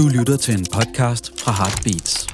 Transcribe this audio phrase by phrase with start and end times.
[0.00, 2.26] Du lytter til en podcast fra Heartbeats.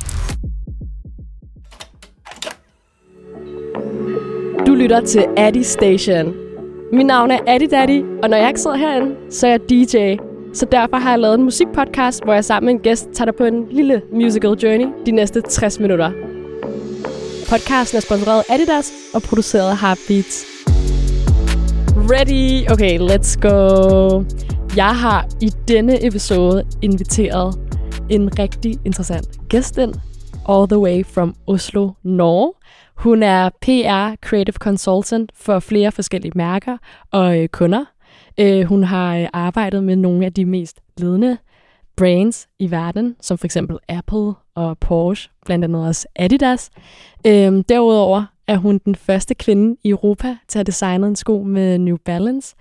[4.66, 6.34] Du lytter til Addy Station.
[6.92, 10.16] Mit navn er Addy Daddy, og når jeg ikke sidder herinde, så er jeg DJ.
[10.54, 13.34] Så derfor har jeg lavet en musikpodcast, hvor jeg sammen med en gæst tager dig
[13.34, 16.10] på en lille musical journey de næste 60 minutter.
[17.48, 20.44] Podcasten er sponsoreret af Adidas og produceret af Heartbeats.
[22.10, 22.70] Ready?
[22.72, 24.45] Okay, let's go.
[24.76, 27.54] Jeg har i denne episode inviteret
[28.10, 29.94] en rigtig interessant gæst ind,
[30.48, 32.52] all the way from Oslo, Norge.
[32.94, 36.78] Hun er PR Creative Consultant for flere forskellige mærker
[37.10, 37.84] og øh, kunder.
[38.40, 41.38] Øh, hun har øh, arbejdet med nogle af de mest ledende
[41.96, 46.70] brands i verden, som for eksempel Apple og Porsche, blandt andet også Adidas.
[47.26, 51.42] Øh, derudover er hun den første kvinde i Europa til at have designet en sko
[51.42, 52.56] med New Balance.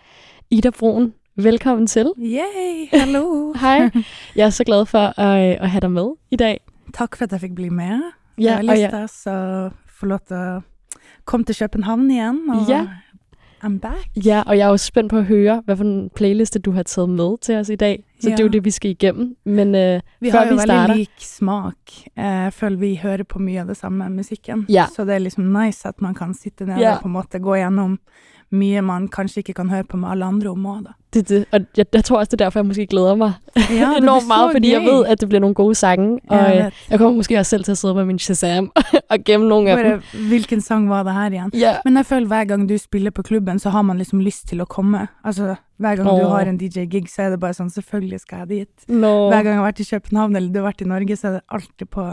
[0.50, 2.12] Ida Broen, velkommen til.
[2.20, 3.54] Yay, hallo.
[3.62, 3.90] Hej.
[4.36, 6.60] Jeg er så glad for at, at have dig med i dag.
[6.94, 8.02] Takk for at jeg fikk bli med.
[8.38, 9.70] Ja, jeg har lyst til å
[10.00, 10.62] få lov til å
[11.26, 12.86] komme til København igjen, og Ja.
[13.64, 14.10] I'm back.
[14.26, 16.84] Ja, og jeg er jo spændt på at høre, hvad for en playliste du har
[16.84, 18.04] taget med til os i dag.
[18.20, 19.36] Så det er jo det, vi skal igennem.
[19.46, 20.96] Men øh, Vi før har jo vi veldig starter...
[20.96, 21.78] lik smak.
[22.18, 24.66] Jeg føler vi hører på mye av det samme musikken.
[24.70, 24.86] Ja.
[24.96, 26.96] Så det er liksom nice at man kan sitte nede Ja.
[26.96, 27.98] og på en måte gå gjennom
[28.56, 30.94] mye man kanskje ikke kan høre på med alle andre områder.
[31.14, 31.46] Det, det.
[31.52, 33.34] Og jeg, jeg tror også, det er derfor, jeg måske glæder mig
[33.70, 34.88] Ja, enormt meget, fordi jeg gøy.
[34.94, 36.20] ved, at det bliver nogle gode sange.
[36.30, 38.72] Og Jeg øh, jeg kommer måske også selv til at sidde med min Shazam
[39.12, 40.28] og gemme nogle af dem.
[40.28, 41.52] Hvilken sang var det her igjen?
[41.54, 44.48] Ja, Men jeg føler hver gang du spiller på klubben, så har man liksom lyst
[44.48, 45.08] til å komme.
[45.24, 48.50] Altså, hver gang du har en DJ-gig, så er det bare sånn, selvfølgelig skal jeg
[48.50, 48.88] dit.
[48.90, 49.28] No.
[49.30, 51.32] Hver gang jeg har vært i København, eller du har vært i Norge, så er
[51.32, 52.06] det alltid på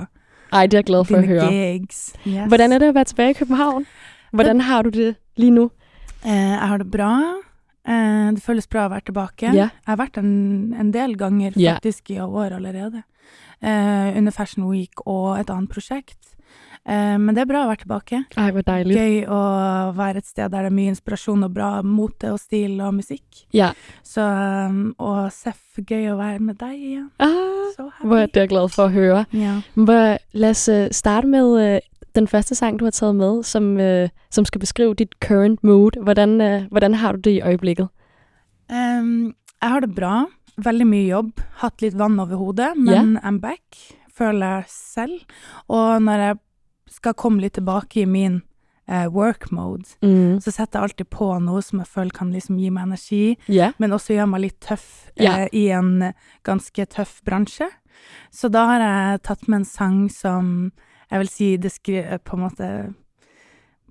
[0.53, 1.51] Ej, det er jeg glad for at dine høre.
[1.51, 2.13] gigs.
[2.27, 2.49] Yes.
[2.49, 3.87] Hvordan er det at være tilbage i København?
[4.33, 5.71] Hvordan har du det lige nu?
[6.25, 7.13] Eh, jeg har det bra.
[7.85, 9.51] Eh, det føles bra å være tilbake.
[9.51, 9.73] Yeah.
[9.83, 10.35] Jeg har vært en,
[10.79, 13.03] en del ganger faktisk faktisk i år allerede.
[13.63, 16.19] Eh, under Fashion Week og et annet prosjekt.
[16.85, 18.23] Eh, men det er bra å være tilbake.
[18.99, 19.43] Gøy å
[19.95, 23.45] være et sted der det er mye inspirasjon og bra mote og stil og musikk.
[23.55, 23.75] Yeah.
[24.03, 24.25] Så,
[24.99, 27.09] og Seff, gøy å være med deg igjen.
[27.23, 29.25] Ah, Så hvor er jeg glad for å høre.
[29.31, 29.63] Yeah.
[29.79, 34.09] Hvor, lad os øh, starte med den første sang, du har taget med, som, øh,
[34.31, 36.03] som skal beskrive dit current mood.
[36.03, 37.89] Hvordan, øh, hvordan har du det i øjeblikket?
[38.73, 40.27] Um, jeg har det bra.
[40.59, 41.41] Veldig mye jobb.
[41.63, 43.77] Hatt litt vann over hodet, men I'm back,
[44.17, 45.21] føler jeg selv.
[45.69, 46.37] Og når jeg
[46.89, 48.43] skal komme litt tilbake i min
[48.91, 50.41] uh, work mode, Mm.
[50.41, 53.73] så setter jeg alltid på noe som jeg føler kan liksom gi meg energi, yeah.
[53.79, 55.43] men også gjøre meg litt tøff yeah.
[55.43, 56.13] uh, i en
[56.45, 57.69] ganske tøff bransje.
[58.31, 60.73] Så da har jeg tatt med en sang som
[61.13, 62.95] jeg vil si det deskri- på en måte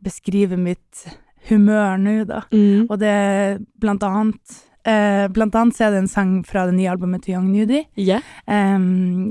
[0.01, 1.05] beskriver mitt
[1.49, 2.43] humør nå, da.
[2.53, 2.89] Mm.
[2.89, 6.75] Og det er blant annet eh, Blant annet så er det en sang fra det
[6.77, 8.21] nye albumet til Young Nudie yeah.
[8.49, 8.77] eh,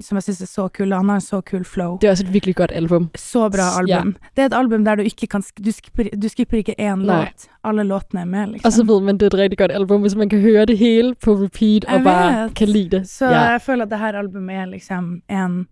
[0.03, 0.95] som jeg syns er så kul.
[0.95, 1.99] Han har en så kul flow.
[2.03, 3.09] det er også et virkelig godt album.
[3.19, 4.15] Så bra album.
[4.37, 7.25] Det er et album der du ikke kan Du skipper, du skipper ikke én Nei.
[7.25, 7.49] låt.
[7.65, 8.67] Alle låtene er med, liksom.
[8.67, 10.79] Og så ved man, det er et riktig godt album, hvis man kan høre det
[10.79, 13.09] hele på repeat og bare kan lide det.
[13.09, 13.53] Så yeah.
[13.53, 15.67] jeg føler at det her albumet er liksom en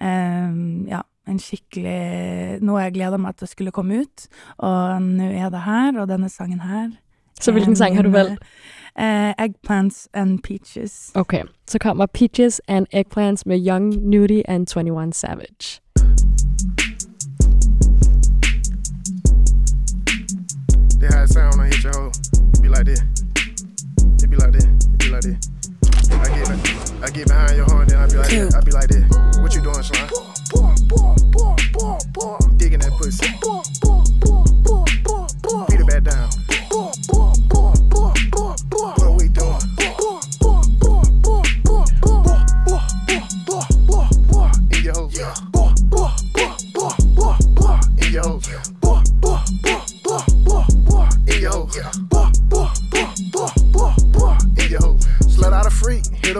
[0.00, 4.26] em, Ja, en skikkelig Noe jeg gleda meg til skulle komme ut.
[4.58, 6.90] Og nå er det her, og denne sangen her.
[7.40, 8.42] Så hvilken sang har du valgt?
[8.98, 11.12] Uh, Eggplants and Peaches.
[11.14, 11.34] Ok,
[11.66, 15.80] så kommer Peaches and Eggplants med Young Nudie and 21 Savage.
[21.00, 22.10] That how it sound I hit your hoe.
[22.54, 23.00] It be like this.
[24.22, 24.64] It be like this.
[24.64, 25.57] It be like this.
[26.10, 28.54] I get I get behind your horn, then I be like this.
[28.54, 29.04] I be like this.
[29.40, 30.08] What you doing, son?
[32.56, 34.07] Digging that pussy.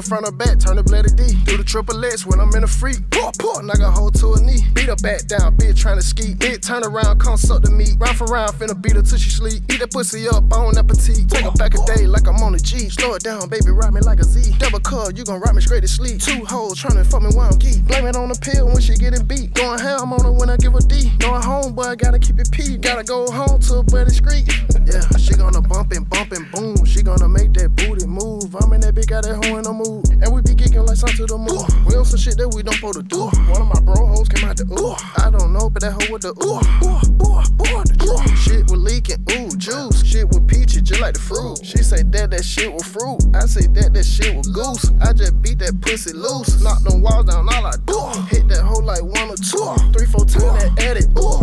[0.08, 1.36] Front or back, turn the bloody D.
[1.44, 2.98] Do the triple X when I'm in a freak.
[3.10, 4.64] Pull, pull, knock a hoe to a knee.
[4.72, 6.32] Beat her back down, bitch trying to ski.
[6.32, 7.94] Bitch turn around, come suck the meat.
[7.98, 9.62] Round for round, finna beat her till she sleep.
[9.68, 11.28] Eat that pussy up, on appetite.
[11.28, 12.88] Take her back a day like I'm on a G.
[12.88, 14.56] Slow it down, baby, ride me like a Z.
[14.56, 16.20] Double cup, you gon' ride me straight to sleep.
[16.22, 17.84] Two hoes tryna fuck me while I'm geek.
[17.84, 19.52] Blame it on the pill when she getting beat.
[19.52, 21.12] Going ham on her when I give her D.
[21.18, 22.78] Going home, but I gotta keep it P.
[22.78, 24.48] Gotta go home to a buddy street.
[24.86, 26.84] Yeah, she gonna bump and bump and boom.
[26.86, 28.54] She gonna make that booty move.
[28.56, 30.22] I'm in that big got that hoe in the mood.
[30.22, 31.64] And we be geeking like something to the moon.
[31.86, 33.26] We on some shit that we don't supposed to do.
[33.50, 34.94] One of my bro hoes came out the ooh.
[35.18, 36.58] I don't know, but that hoe with the ooh.
[36.84, 38.38] Ooh, ooh, ooh, the truth.
[38.38, 39.50] Shit was leaking, ooh.
[39.56, 40.04] juice.
[40.04, 41.64] Shit with peachy, just like the fruit.
[41.64, 43.18] She say that that shit was fruit.
[43.34, 44.90] I say that that shit was goose.
[45.00, 46.62] I just beat that pussy loose.
[46.62, 47.98] Knock them walls down, all I do.
[48.30, 49.66] Hit that hoe like one or two.
[49.92, 51.06] Three, four times that edit.
[51.18, 51.42] Ooh.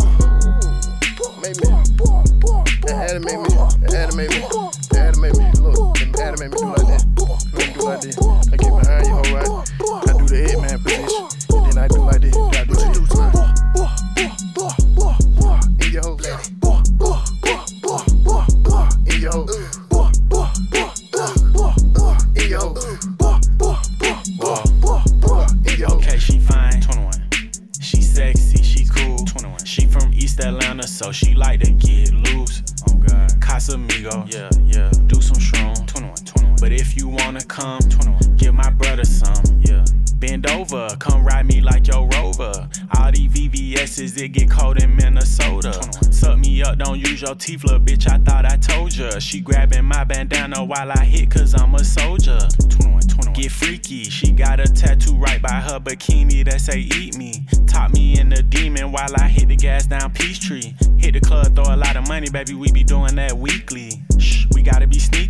[1.42, 1.68] Make me.
[2.86, 3.50] That animate me.
[3.86, 4.40] That animate me.
[4.90, 5.44] That animate me.
[5.60, 7.55] Look, that animate me do like that.
[7.86, 8.18] Like this.
[8.18, 9.46] I get behind you, hoe right.
[9.46, 11.22] I do the head man position.
[11.54, 12.34] And then I do like this.
[12.34, 13.06] I do like this.
[15.86, 16.16] In your hoe.
[19.06, 19.65] In your hoe.
[50.76, 52.38] While I hit, cause I'm a soldier.
[52.68, 53.32] 21, 21.
[53.32, 57.46] Get freaky, she got a tattoo right by her bikini that say eat me.
[57.66, 60.74] Top me in the demon while I hit the gas down Peachtree.
[60.98, 62.54] Hit the club, throw a lot of money, baby.
[62.54, 64.02] We be doing that weekly.
[64.18, 65.25] Shh, we gotta be sneaky.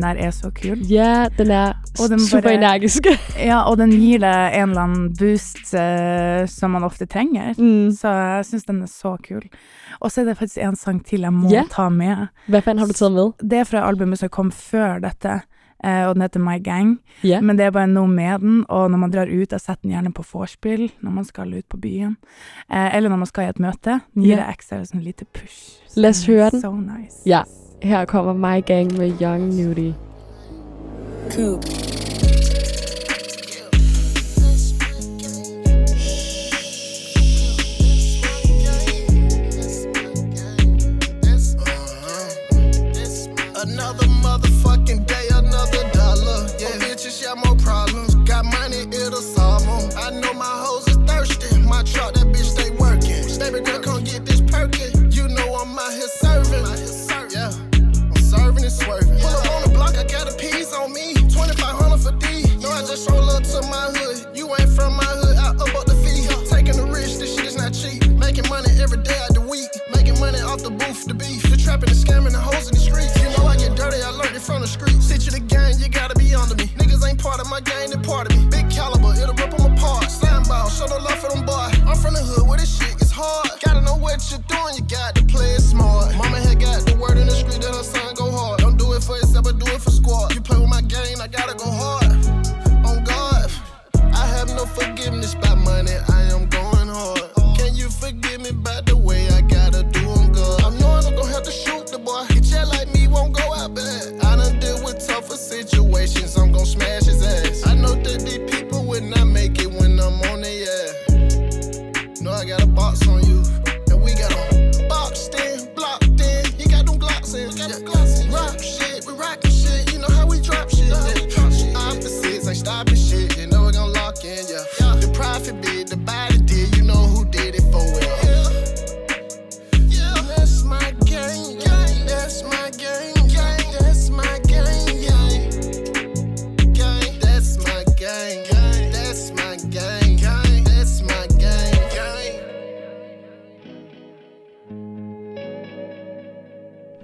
[0.00, 0.78] Den der er så kul.
[0.88, 1.74] Ja, den er
[2.08, 3.18] den super bare-.
[3.50, 7.52] Ja, og den gir deg en eller annen boost uh, som man ofte trenger.
[7.58, 7.90] Mm.
[7.92, 9.44] Så jeg syns den er så kul.
[10.00, 11.68] Og så er det faktisk en sang til jeg må yeah.
[11.68, 12.30] ta med.
[12.48, 13.44] Hva fan har du tatt med?
[13.44, 15.42] Det er fra albumet som kom før dette,
[15.80, 16.98] Uh, og den heter My Gang.
[17.24, 17.40] Yeah.
[17.40, 19.94] Men det er bare noe med den, og når man drar ut, jeg setter den
[19.94, 22.18] gjerne på vorspiel når man skal ut på byen.
[22.68, 23.96] Uh, eller når man skal i et møte.
[24.12, 25.80] Den gir deg ekstra sånn lite push.
[25.88, 26.64] Så Lad os den høre den.
[26.66, 27.22] So nice.
[27.24, 27.46] Ja,
[27.82, 29.94] her kommer My Gang med Young Nudie.
[31.30, 31.79] Coop.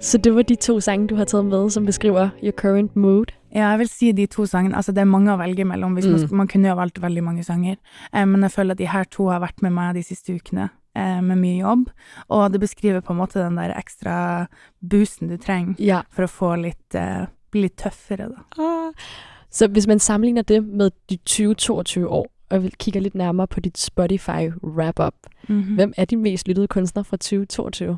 [0.07, 3.25] Så det var de to sange, du har taget med, som beskriver your current mood.
[3.55, 4.75] Ja, jeg vil si de to sangene.
[4.77, 5.93] Altså, det er mange å velge mellom.
[5.97, 6.35] Hvis man, Mm.
[6.37, 7.75] man kunne jo valgt veldig mange sanger.
[8.13, 10.69] Eh, men jeg føler at de her to har vært med meg de siste ukene,
[10.95, 11.89] eh, med mye jobb.
[12.29, 14.47] Og det beskriver på en måte den der ekstra
[14.89, 16.01] boosten du trenger Ja.
[16.09, 18.61] for å få litt, eh, bli litt tøffere, da.
[18.63, 18.91] Ah.
[19.51, 23.77] Så hvis man sammenligner det med de 20-22 år, og kikker lidt nærmere på dit
[23.77, 25.75] Spotify wrap-up, Mhm.
[25.75, 27.97] hvem er din mest lyttede kunstner fra 2022?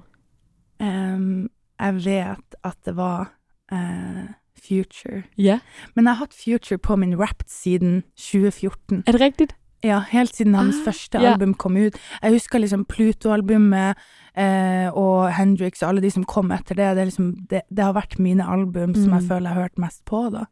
[0.79, 3.29] Em, jeg vet at det var
[3.71, 4.27] eh,
[4.59, 5.23] Future.
[5.39, 5.59] Yeah.
[5.95, 9.03] Men jeg har hatt Future på min Wrapped siden 2014.
[9.07, 9.47] er det riktig?
[9.83, 11.31] Ja, helt siden hans Ah, første yeah.
[11.33, 11.95] album kom ut.
[12.21, 13.95] Jeg husker liksom Pluto-albumet
[14.35, 16.89] eh, og Hendrix og alle de som kom etter det.
[16.97, 19.27] Det, liksom, det, det har vært mine album som jeg Mm.
[19.29, 20.45] føler jeg har hørt mest på, da.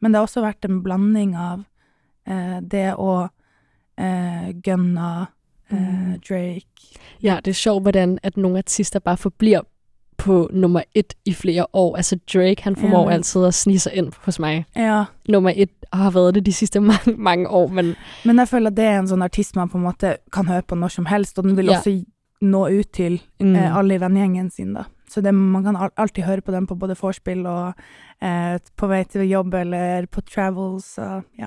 [0.00, 1.64] Men det har også vært en blanding av
[2.26, 3.30] eh, det og
[3.98, 5.28] eh, Gunna,
[5.70, 6.18] eh, Mm.
[6.20, 9.62] Drake Ja, det er sjovt, hvordan at noen artister bare forbliver
[10.22, 11.96] på nummer et i flere år.
[11.96, 13.14] Altså Drake, han formår Ja.
[13.14, 14.64] altid at snige sig ind hos mig.
[14.76, 15.04] Ja.
[15.28, 18.76] Nummer et har været det de sidste mange, mange år, men Men jeg føler at
[18.76, 21.38] det er en sånn artist man på en måte kan høre på når som helst,
[21.38, 21.76] og den vil Ja.
[21.78, 22.04] også
[22.42, 24.82] nå ut til mm, eh, alle i vennegjengen sin, da.
[25.10, 27.74] Så det, man kan al alltid høre på den på både vorspiel og
[28.22, 31.46] eh, på vei til jobb eller på travels og ja,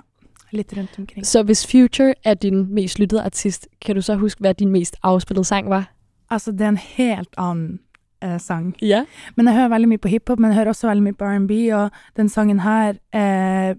[0.53, 1.25] litt rundt omkring.
[1.25, 4.95] Så hvis Future er din mest lyttede artist, kan du så huske, hvad din mest
[5.03, 5.89] afspillede sang var?
[6.29, 7.79] Altså, det er en helt annen
[8.25, 8.73] eh, sang.
[8.83, 9.05] Yeah.
[9.37, 11.51] Men jeg hører veldig mye på hiphop, men jeg hører også veldig mye på R&B,
[11.77, 13.75] og den sangen her eh,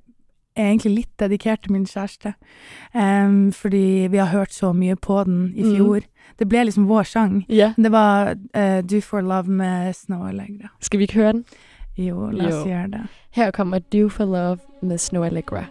[0.57, 2.31] er egentlig litt dedikert til min kjæreste.
[2.95, 5.75] Um, fordi vi har hørt så mye på den i Mm.
[5.77, 6.01] fjor.
[6.39, 7.45] Det ble liksom vår sang.
[7.51, 7.75] Yeah.
[7.77, 10.71] Det var eh, Do For Love med Snow Allegra.
[10.81, 11.45] Skal vi ikke høre den?
[11.99, 12.65] Jo, la oss Jo.
[12.73, 13.03] gjøre det.
[13.33, 15.67] Her kommer Do For Love med Snow Allegra.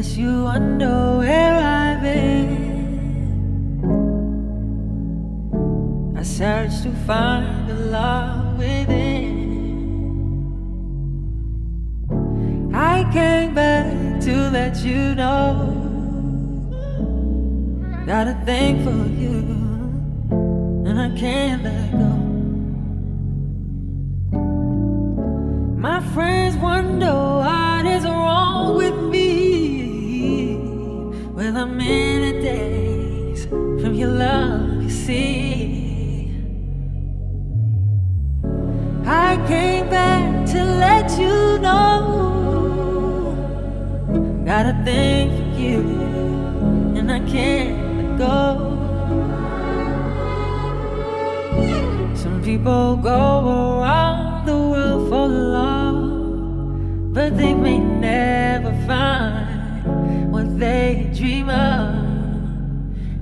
[0.00, 2.56] Guess you wonder where I've been.
[6.16, 9.36] I searched to find the love within.
[12.74, 15.76] I came back to let you know.
[18.06, 19.36] Got a thing for you,
[20.88, 22.12] and I can't let go.
[25.86, 27.14] My friends wonder
[27.44, 29.29] what is wrong with me.
[31.52, 36.30] Well, I'm daze from your love, you see.
[39.04, 41.96] I came back to let you know.
[44.46, 45.80] Got a thing for you,
[46.96, 48.36] and I can't let go.
[52.14, 59.49] Some people go around the world for love, but they may never find
[60.60, 61.94] they dream of.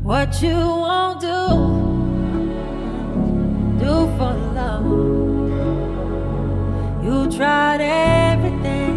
[0.02, 1.46] What you won't do,
[3.78, 4.84] do for love.
[7.04, 8.96] You tried everything,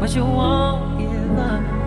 [0.00, 1.77] but you won't give up.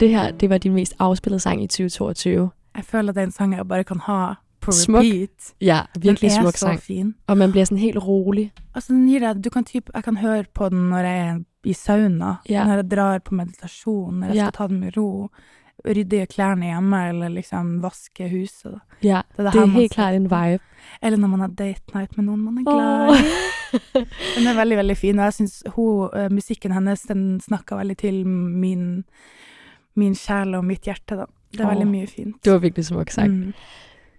[0.00, 2.50] Det her, det var din mest afspillede sang i 2022.
[2.76, 5.00] Jeg føler at det er en sang jeg bare kan ha på Smuk.
[5.04, 5.54] repeat.
[5.60, 7.14] Ja, virkelig den er så fin.
[7.26, 8.52] Og man bliver sådan helt rolig.
[8.74, 11.38] Og den gir deg, du kan typ, jeg kan høre på den når jeg er
[11.64, 12.64] i sauna, Ja.
[12.64, 14.44] når jeg drar på meditasjon, når jeg Ja.
[14.44, 15.28] skal ta den med ro,
[15.88, 18.72] rydde klærne hjemme, eller liksom vaske huset.
[18.72, 18.78] Da.
[19.08, 20.62] Ja, Det er det det er helt klart en vibe.
[21.02, 24.04] Eller når man har date night med noen man er glad i.
[24.38, 27.96] Den er veldig, veldig fin, og jeg synes hun, eh, musikken hennes, den snakker veldig
[27.96, 29.04] til min,
[29.98, 31.26] min sjel og mitt hjerte, da.
[31.52, 32.36] Det er oh, veldig mye fint.
[32.44, 33.32] Det var virkelig smukt sagt.
[33.32, 33.52] Mm.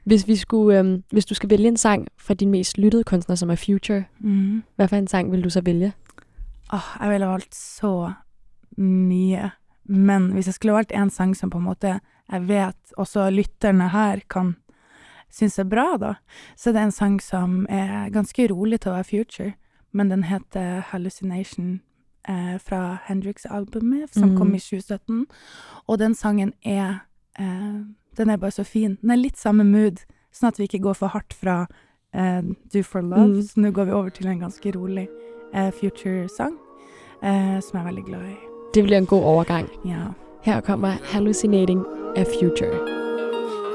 [0.09, 3.35] Hvis, vi skulle, øhm, hvis du skal vælge en sang fra din mest lyttede kunstner,
[3.35, 4.63] som er Future, Mm.
[4.75, 5.93] hvad for en sang vil du så vælge?
[6.73, 8.11] Åh, jeg ville valgt så
[8.77, 9.51] mye.
[9.85, 11.99] Men hvis jeg skulle valgt en sang som på en måte
[12.31, 14.55] jeg vet også lytterne her kan
[15.31, 16.13] synes er bra, da,
[16.57, 19.53] så det er en sang som er ganske rolig til å være future,
[19.91, 21.81] men den heter Hallucination
[22.27, 24.55] eh, fra Hendrix-albumet, som kom Mm.
[24.55, 25.25] i 2017,
[25.87, 26.99] og den sangen er
[27.39, 27.83] eh,
[28.17, 28.97] Den er bare så fin.
[29.01, 29.99] Den er litt samme mood,
[30.33, 31.67] sånn at vi ikke går for hardt fra
[32.13, 32.41] eh,
[32.73, 33.41] Do for Love, Mm.
[33.41, 35.07] så nå går vi over til en ganske rolig
[35.53, 36.57] eh, future-sang,
[37.23, 38.35] eh, som jeg er veldig glad i.
[38.73, 39.69] Det blir en god overgang.
[39.85, 40.11] Ja.
[40.43, 41.85] Her kommer Hallucinating
[42.17, 42.73] a Future.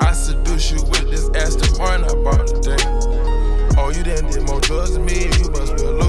[0.00, 2.82] I seduce you with this Aston Martin I bought today.
[3.78, 6.03] Oh, you didn't did more drugs than me, you must be hallucinating.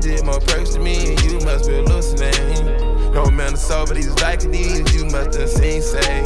[0.00, 3.12] Did more perks than me, you must be hallucinating.
[3.12, 4.14] No man saw but these
[4.46, 6.22] these, you must have seen say.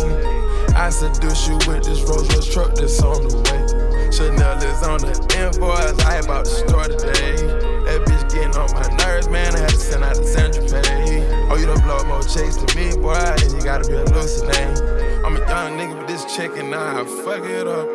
[0.76, 4.10] I seduce you with this Rolls Royce truck that's on the way.
[4.12, 7.34] Chanel is on the invoice, I about to start today.
[7.82, 9.56] That bitch getting on my nerves, man.
[9.56, 11.26] I had to send out the Central Pay.
[11.50, 14.78] Oh, you done blow more checks to me, boy, then you gotta be hallucinating.
[15.26, 17.88] I'm a young nigga with this check and I fuck it up.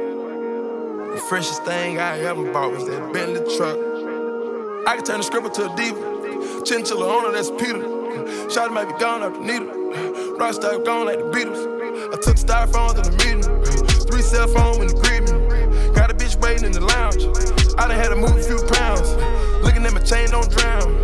[1.16, 3.89] The freshest thing I ever bought was that Bentley truck.
[4.88, 6.64] I can turn the scribble to a diva.
[6.66, 8.50] Chinchilla on her, that's Peter.
[8.50, 9.68] Shot might be gone the needle.
[10.38, 11.80] Rockstar gone like the Beatles.
[12.14, 13.44] I took styrofoam to the meeting.
[14.08, 15.94] Three cell phone when you greet me.
[15.94, 17.24] Got a bitch waiting in the lounge.
[17.78, 19.14] I done had to move a few pounds.
[19.64, 20.96] Looking at my chain, don't drown.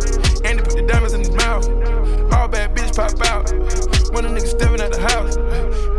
[0.44, 1.68] And they put the diamonds in his mouth.
[2.32, 3.52] All bad bitch pop out.
[4.12, 5.36] When a nigga stepping at the house.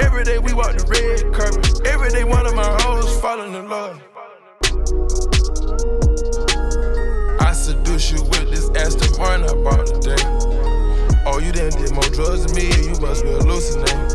[0.01, 1.85] Every day we walk the red carpet.
[1.85, 4.01] Every day one of my hoes falling in love.
[9.47, 10.21] I bought today.
[11.25, 14.11] Oh, you done did more drugs than me, you must be hallucinating.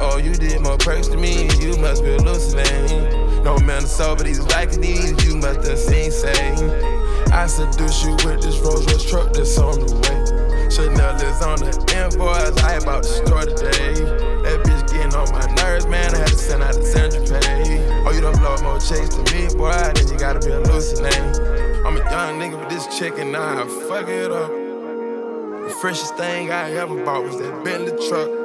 [0.00, 3.44] Oh, you did more perks than me, you must be hallucinating.
[3.44, 6.54] No man saw but these like these, you must have seen say.
[7.32, 10.70] I seduce you with this Rolls Royce truck that's on the way.
[10.70, 13.94] Chanel is on the invoice, I about to start today.
[14.42, 16.14] That bitch getting on my nerves, man.
[16.14, 17.84] I had to send out the Central Pay.
[18.04, 21.45] Oh, you done blow more checks than me, boy, then you gotta be hallucinating.
[21.96, 24.50] A young nigga with this chick and I fuck it up.
[24.50, 28.35] The freshest thing I ever bought was that Bentley truck.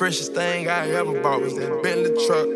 [0.00, 2.48] Freshest thing I ever bought was that Bentley truck.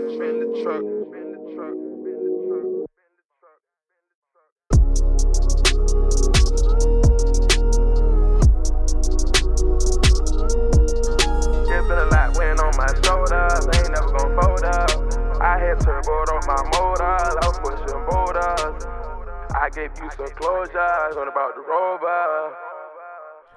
[11.68, 13.60] It's been a lot weighing on my shoulders.
[13.76, 14.90] Ain't never gonna fold up.
[15.42, 17.34] I had turboed on my motors.
[17.36, 18.84] I was pushing boulders.
[19.52, 20.94] I gave you some closure.
[21.12, 22.54] What about the rover?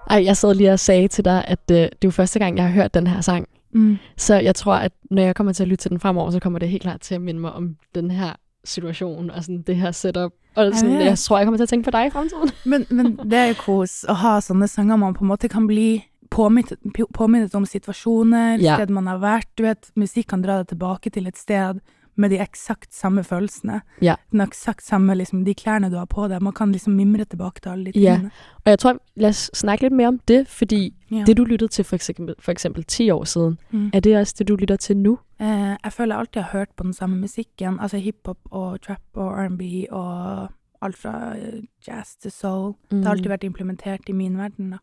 [0.09, 2.57] Ej, jeg sad lige og sagde til dig, at øh, det er jo første gang,
[2.57, 3.47] jeg har hørt den her sang.
[3.71, 3.97] Mm.
[4.17, 6.59] Så jeg tror, at når jeg kommer til at lytte til den fremover, så kommer
[6.59, 9.91] det helt klart til at minde mig om den her situation og sådan det her
[9.91, 10.31] setup.
[10.55, 11.05] Og sådan, Ja.
[11.05, 12.49] jeg tror, jeg kommer til at tænke på dig i fremtiden.
[12.71, 15.67] Men, men det er jo kos å ha sånne sanger man på en måte kan
[15.67, 16.73] bli påminnet,
[17.13, 18.75] påminnet om situasjoner, Ja.
[18.75, 19.47] sted man har vært.
[19.57, 21.79] Du vet, musikk kan dra deg tilbake til et sted
[22.17, 23.81] med de eksakt samme følelsene.
[24.01, 24.15] Ja.
[24.31, 26.41] Den eksakt samme, liksom, de klærne du har på deg.
[26.41, 28.15] Man kan liksom mimre tilbake til alle de Ja.
[28.15, 28.31] tingene.
[28.65, 31.23] Og jeg tror, la oss snakke litt mer om det, fordi Ja.
[31.23, 33.89] det du lyttet til for eksempel, for eksempel 10 år siden, Mm.
[33.93, 35.17] er det også det, du lytter til nå?
[35.39, 37.79] Eh, jeg føler jeg alltid har hørt på den samme musikken.
[37.79, 40.49] Altså hiphop og trap og R&B og
[40.81, 42.75] alt fra eh, jazz til soul.
[42.89, 44.69] Det har alltid vært implementert i min verden.
[44.71, 44.77] Da.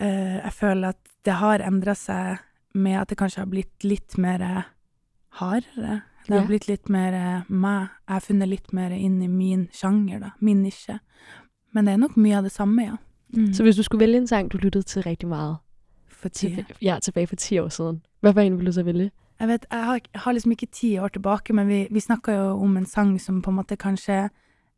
[0.00, 2.38] Eh, jeg føler at det har endra seg
[2.74, 4.64] med at det kanskje har blitt litt mer
[5.38, 6.00] hardere.
[6.28, 7.88] Det har blitt litt mer eh, meg.
[8.04, 10.32] Jeg har funnet litt mer inn i min sjanger, da.
[10.44, 10.98] Min nisje.
[11.72, 12.98] Men det er nok mye av det samme, ja.
[13.36, 13.52] Mm.
[13.54, 15.58] Så hvis du skulle velge en sang du lyttet til riktig mye
[16.08, 16.64] for ti.
[16.82, 18.02] Ja, tilbake for ti år siden.
[18.20, 19.10] Hvad for en ville du så velge?
[19.40, 22.46] Jeg vet, jeg har, har, liksom ikke ti år tilbake, men vi, vi snakker jo
[22.62, 24.28] om en sang som på en måte kanskje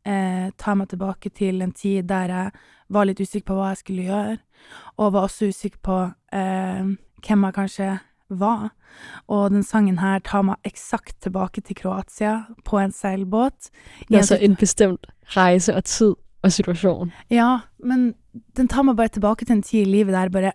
[0.05, 2.51] eh, tar meg tilbake til en tid der jeg
[2.89, 4.37] var litt usikker på hva jeg skulle gjøre,
[4.97, 5.97] og var også usikker på
[6.33, 6.93] eh,
[7.25, 7.89] hvem jeg kanskje
[8.39, 8.71] var.
[9.27, 13.71] Og den sangen her tar meg eksakt tilbake til Kroatia, på en seilbåt.
[14.11, 17.13] Altså en bestemt reise og tid og situasjon.
[17.29, 18.13] Ja, men
[18.57, 20.53] den tar meg bare tilbake til en tid i livet der bare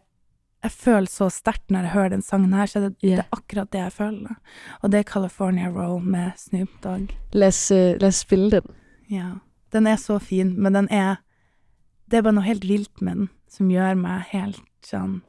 [0.65, 3.21] jeg føler så sterkt når jeg hører den sangen her, så det, yeah.
[3.21, 4.39] det er akkurat det jeg føler.
[4.83, 7.12] Og det er California Roll med Snoop Dogg.
[7.33, 8.75] La oss, øh, uh, spille den.
[9.11, 9.29] Ja.
[9.73, 11.23] Den er så fin, men den er
[12.11, 15.23] Det er bare noe helt vilt med den som gjør meg helt sånn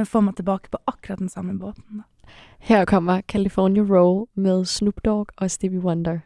[0.00, 2.02] den får meg tilbake på akkurat den samme båten.
[2.58, 6.20] Her kommer California Roll med Snoop Dogg og Stevie Wonder.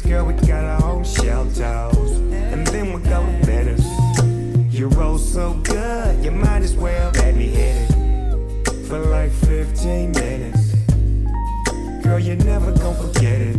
[0.00, 2.10] Girl, we got our own shelters.
[2.50, 3.76] And then we go to better.
[4.70, 8.86] You roll so good, you might as well let me hit it.
[8.86, 10.74] For like 15 minutes.
[12.02, 13.56] Girl, you're never gonna forget it.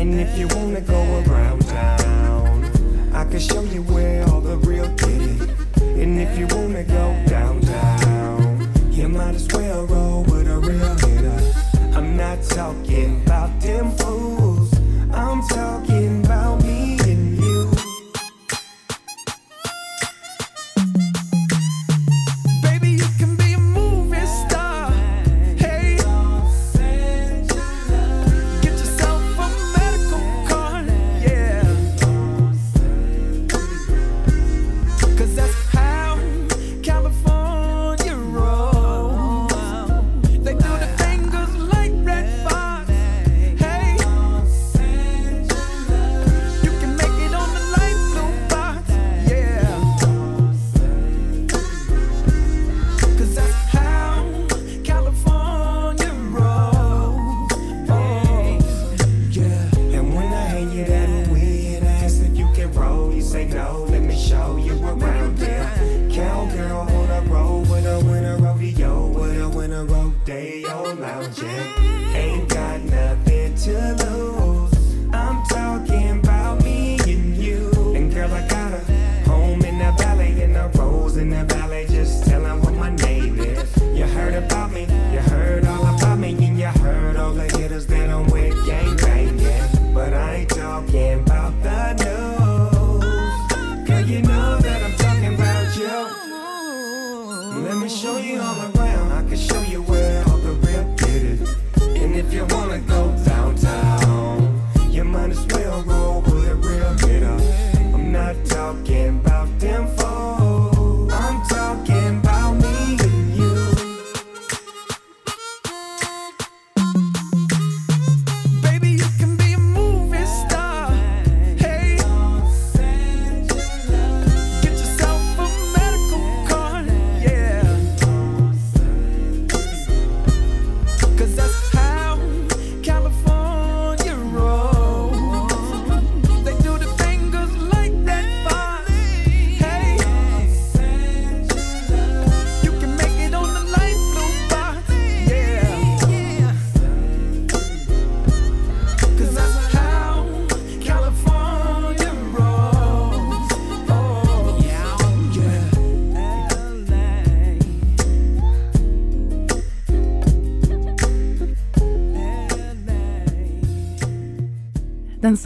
[0.00, 2.64] And if you wanna go around town,
[3.12, 5.50] I can show you where all the real get it.
[5.82, 11.96] And if you wanna go downtown, you might as well roll with a real hitter.
[11.96, 14.45] I'm not talking about them fools.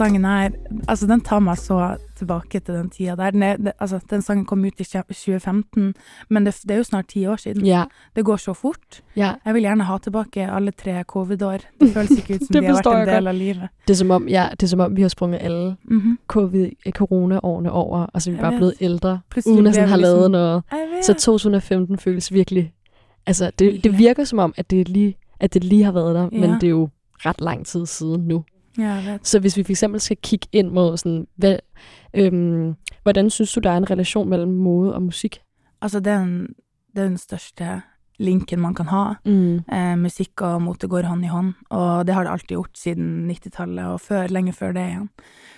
[0.01, 0.49] sangen her
[0.87, 3.31] Altså, den tar meg så tilbake til den tida der.
[3.31, 5.93] Den, er, det, altså, den sangen kom ut i 2015,
[6.29, 7.65] men det, det er jo snart ti år siden.
[7.67, 7.85] Yeah.
[8.15, 9.01] Det går så fort.
[9.17, 9.35] Yeah.
[9.45, 11.65] Jeg vil gjerne ha tilbake alle tre covid-år.
[11.79, 13.69] Det føles ikke ut som de har vært en del av livet.
[13.87, 16.15] Det er som om, ja, det er som om vi har sprunget alle mm -hmm.
[16.27, 18.59] covid, eh, koronaårene over, altså, og så er vi bare vet.
[18.59, 20.63] blevet ældre, Pludselig at sådan, har liksom, lavet noget.
[21.03, 22.73] Så 2015 føles virkelig...
[23.25, 26.29] Altså, det, det virker som om, at det lige, at det lige har vært der,
[26.31, 26.39] ja.
[26.39, 26.89] men det er jo
[27.25, 28.43] rett lang tid siden nå.
[28.77, 29.19] Ja, jeg.
[29.23, 31.57] Så hvis vi for eksempel skal kigge ind mod sådan, hvad,
[32.13, 35.41] øhm, hvordan synes du, der er en relation mellem mode og musik?
[35.81, 36.47] Altså, det er, den,
[36.95, 37.81] det er den største
[38.21, 39.03] linken man kan ha.
[39.25, 39.63] Mm.
[39.71, 43.31] Eh, musikk og mote går hånd i hånd, og det har det alltid gjort siden
[43.31, 45.09] 90-tallet, og før, lenge før det igjen.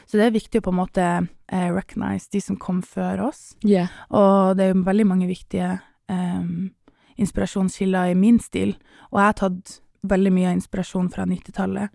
[0.08, 3.54] Så det er viktig å på en måte eh, recognize de som kom før oss,
[3.66, 3.92] yeah.
[4.10, 5.74] og det er jo veldig mange viktige
[6.12, 6.46] eh,
[7.18, 8.76] inspirasjonskilder i min stil,
[9.12, 11.92] og jeg har tatt veldig mye inspirasjon fra 90-tallet.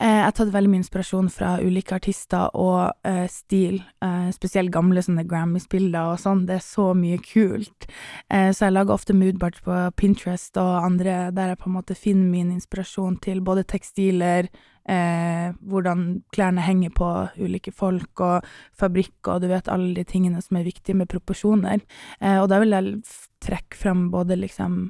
[0.00, 4.72] Eh, jeg har tatt veldig mye inspirasjon fra ulike artister og eh, stil, eh, spesielt
[4.74, 6.42] gamle sånne Grammys-bilder og sånn.
[6.48, 7.86] Det er så mye kult.
[8.32, 11.98] Eh, så jeg lager ofte moodboards på Pinterest og andre der jeg på en måte
[11.98, 14.50] finner min inspirasjon til både tekstiler,
[14.90, 20.42] eh, hvordan klærne henger på ulike folk, og fabrikk, og du vet alle de tingene
[20.42, 21.84] som er viktige med proporsjoner.
[22.18, 23.04] Eh, og da vil jeg
[23.44, 24.88] trekke fram både liksom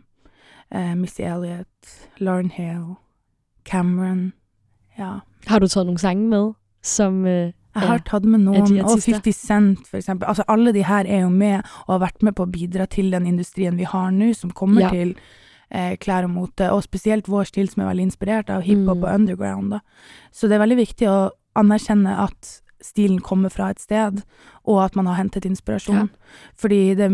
[0.73, 2.95] Missy Elliot, Lauren Hill,
[3.69, 4.33] Cameron,
[4.99, 5.21] ja.
[5.49, 7.25] Har du tatt noen sange med, som...
[7.27, 10.29] Øh, Jeg har tatt med noen, og 50 Cent for eksempel.
[10.29, 13.11] Altså alle de her er jo med og har vært med på å bidra til
[13.11, 14.91] den industrien vi har nå, som kommer Ja.
[14.91, 15.15] til
[15.71, 19.05] eh, klær og mote, og spesielt vår stil som er veldig inspirert av hiphop Mm.
[19.05, 19.71] og underground.
[19.71, 19.81] Da.
[20.31, 24.23] Så det er veldig viktig å anerkjenne at stilen kommer fra et sted,
[24.67, 25.97] og at man har hentet inspirasjon.
[25.97, 26.07] Ja.
[26.55, 27.09] Fordi det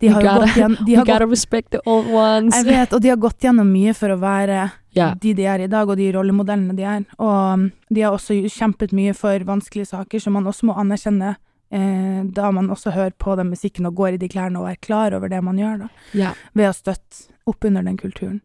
[0.00, 2.54] de har gotta- gått gjennom, de har gotta gått, respect the old ones.
[2.54, 5.14] jeg vet, og de har gått gjennom mye for å være yeah.
[5.20, 7.04] de de er i dag, og de rollemodellene de er.
[7.18, 11.36] Og um, de har også kjempet mye for vanskelige saker, som man også må anerkjenne
[11.70, 14.76] eh, da man også hører på den musikken og går i de klærne og er
[14.80, 15.88] klar over det man gjør, da.
[16.14, 16.34] Yeah.
[16.54, 18.40] Ved å støtte opp under den kulturen.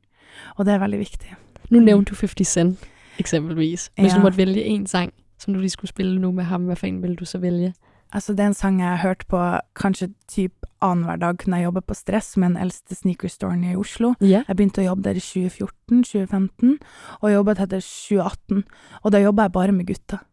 [0.57, 1.35] Og det er veldig viktig.
[1.71, 2.79] Nå nevnte du 50 Cent,
[3.21, 3.89] eksempelvis.
[3.97, 4.17] Hvis Ja.
[4.17, 7.01] du måtte velge en sang, som du lige skulle spille nå med ham, hva faen
[7.01, 7.73] ville du så velge?
[8.13, 9.39] Altså, det er en sang jeg har hørt på
[9.75, 14.13] kanskje typ annenhver dag kunne jeg jobbe på Stress med den eldste sneakerstoren i Oslo.
[14.19, 14.45] Yeah.
[14.49, 16.77] Jeg begynte å jobbe der i 2014-2015,
[17.21, 18.63] og jobbet etter 2018.
[19.01, 20.23] Og da jobba jeg bare med gutter.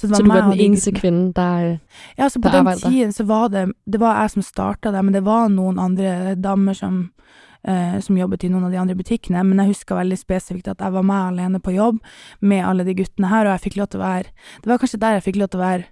[0.00, 1.80] Så du var den yngste kvinnen der...
[2.18, 5.14] Ja, så på den tiden så var det Det var jeg som starta det, men
[5.14, 7.10] det var noen andre damer som
[7.64, 10.80] eh, som jobbet i noen av de andre butikkene, men jeg husker veldig spesifikt at
[10.80, 11.98] jeg var med alene på jobb
[12.40, 14.30] med alle de guttene her, og jeg fikk lov til å være
[14.62, 15.88] Det var kanskje der jeg fikk lov til å være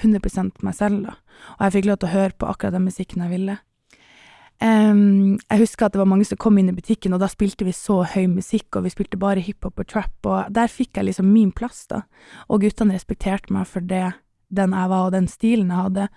[0.00, 1.16] 100 meg selv, da.
[1.58, 3.58] Og jeg fikk lov til å høre på akkurat den musikken jeg ville.
[4.60, 7.64] Um, jeg husker at det var mange som kom inn i butikken, og da spilte
[7.64, 11.08] vi så høy musikk, og vi spilte bare hiphop og trap, og der fikk jeg
[11.08, 12.02] liksom min plass, da.
[12.52, 14.10] Og guttene respekterte meg for det,
[14.52, 16.08] den jeg var, og den stilen jeg hadde.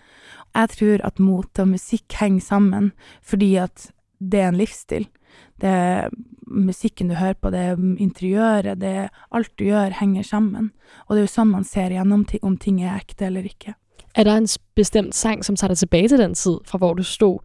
[0.58, 2.92] Jeg tror at mot og musikk henger sammen,
[3.24, 3.92] fordi at
[4.30, 5.08] det er en livsstil.
[5.62, 6.10] Det er
[6.48, 10.72] musikken du hører på, det er interiøret, det er alt du gjør henger sammen.
[11.08, 13.76] Og det er jo sånn man ser igjennom om ting er ekte eller ikke.
[14.16, 17.04] Er det en bestemt sang, som tar deg tilbage til den tid, fra hvor du
[17.04, 17.40] stod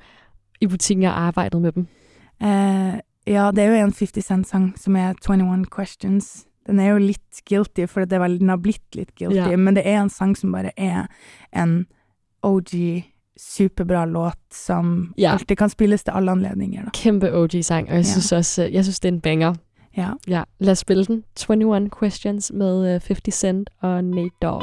[0.60, 1.86] i butikken og arbeidet med dem?
[2.40, 6.44] Eh, ja, det er jo en 50 Cent-sang som er 21 Questions.
[6.68, 9.56] Den er jo litt guilty, for det er vel, den har blitt litt guilty, Ja.
[9.56, 11.06] men det er en sang som bare er
[11.52, 11.86] en
[12.44, 13.04] OG,
[13.38, 15.32] superbra låt som Ja.
[15.32, 16.84] alltid kan spilles til alle anledninger.
[16.84, 16.90] Da.
[16.94, 19.54] Kjempe OG-sang, og jeg syns også, øh, jeg synes, det er en banger.
[19.96, 20.10] Ja.
[20.28, 21.24] Ja, La oss spille den.
[21.50, 24.62] 21 Questions med øh, 50 Cent og Nate Dogg.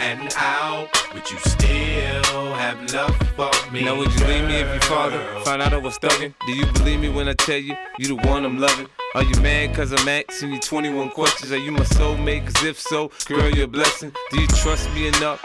[0.00, 0.88] and out?
[1.14, 3.84] Would you still have love for me?
[3.84, 6.34] Now would you leave me if your father found out I was thugging?
[6.46, 8.88] Do you believe me when I tell you you the one I'm loving?
[9.14, 11.52] Are you mad cause I'm asking you 21 questions?
[11.52, 12.46] Are you my soulmate?
[12.46, 14.12] Cause if so, girl, you're a blessing.
[14.30, 15.44] Do you trust me enough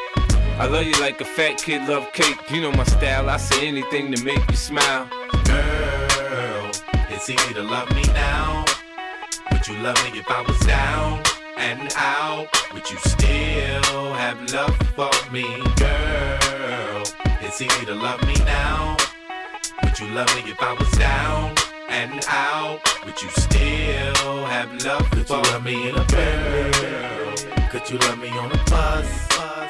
[0.59, 2.37] I love you like a fat kid love cake.
[2.51, 5.07] You know my style, I say anything to make you smile.
[5.45, 6.71] Girl,
[7.09, 8.65] it's easy to love me now.
[9.51, 11.23] Would you love me if I was down
[11.57, 12.47] and out?
[12.73, 15.43] Would you still have love for me?
[15.77, 17.03] Girl,
[17.41, 18.97] it's easy to love me now.
[19.83, 21.55] Would you love me if I was down
[21.89, 22.79] and out?
[23.05, 27.67] Would you still have love Could you love me in a Bentley?
[27.69, 29.60] Could you love me on a bus?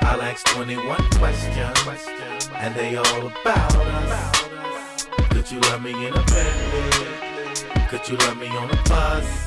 [0.00, 5.08] I'll ask 21 questions, and they all about us.
[5.30, 7.86] Could you love me in a Bentley?
[7.88, 9.46] Could you love me on a bus?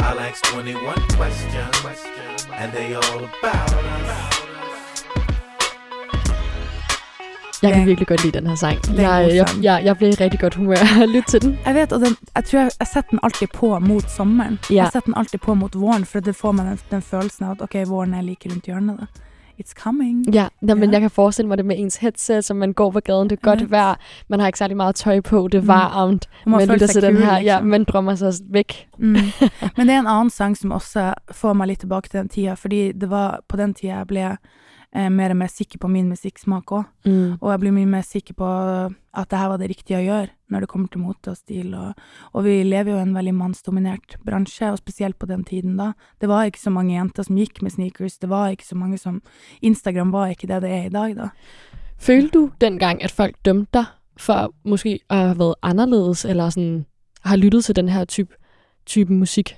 [0.00, 2.06] I'll ask 21 questions,
[2.52, 4.30] and they all about us.
[7.62, 8.78] Jeg kan virkelig godt lide den her sang.
[8.96, 11.58] Jeg, jeg, jeg, jeg ble i rigtig godt humør af lytte til den.
[11.66, 14.58] Jeg vet, og den, jeg tror jeg, jeg setter den alltid på mot sommeren.
[14.70, 14.74] Ja.
[14.74, 17.50] Jeg setter den alltid på mot våren, for det får meg den, den følelsen av
[17.50, 18.98] at ok, våren er like rundt hjørnet.
[19.00, 19.06] da.
[19.60, 20.34] It's coming.
[20.34, 20.90] Ja, men Ja.
[20.90, 23.40] jeg kan forestille mig det med ens headset, som man går på gaden, det er
[23.50, 23.70] godt vet.
[23.70, 23.94] vejr,
[24.28, 25.68] man har ikke særlig meget tøj på, det er Mm.
[25.68, 26.50] varmt, mm.
[26.52, 27.66] man lytter til den her, ja, liksom.
[27.66, 28.88] man drømmer sig væk.
[28.98, 29.16] Mm.
[29.76, 32.54] Men det er en annen sang som også får meg litt tilbake til den tida,
[32.54, 34.36] fordi det var på den tida jeg ble
[34.94, 36.84] eh, mer og mer sikker på min musikksmak òg.
[37.04, 37.36] Mm.
[37.40, 38.48] Og jeg blir mye mer sikker på
[39.14, 41.74] at det her var det riktige å gjøre når det kommer til mote og stil.
[41.74, 42.00] Og,
[42.32, 45.92] og vi lever jo i en veldig mannsdominert bransje, og spesielt på den tiden da.
[46.20, 48.98] Det var ikke så mange jenter som gikk med sneakers, det var ikke så mange
[49.00, 49.20] som
[49.62, 51.28] Instagram var ikke det det er i dag, da.
[51.98, 56.86] Følte du dengang, at folk dømte deg for måske at have været anderledes, eller sådan
[57.24, 58.34] har lyttet til den her type,
[58.86, 59.56] type musik?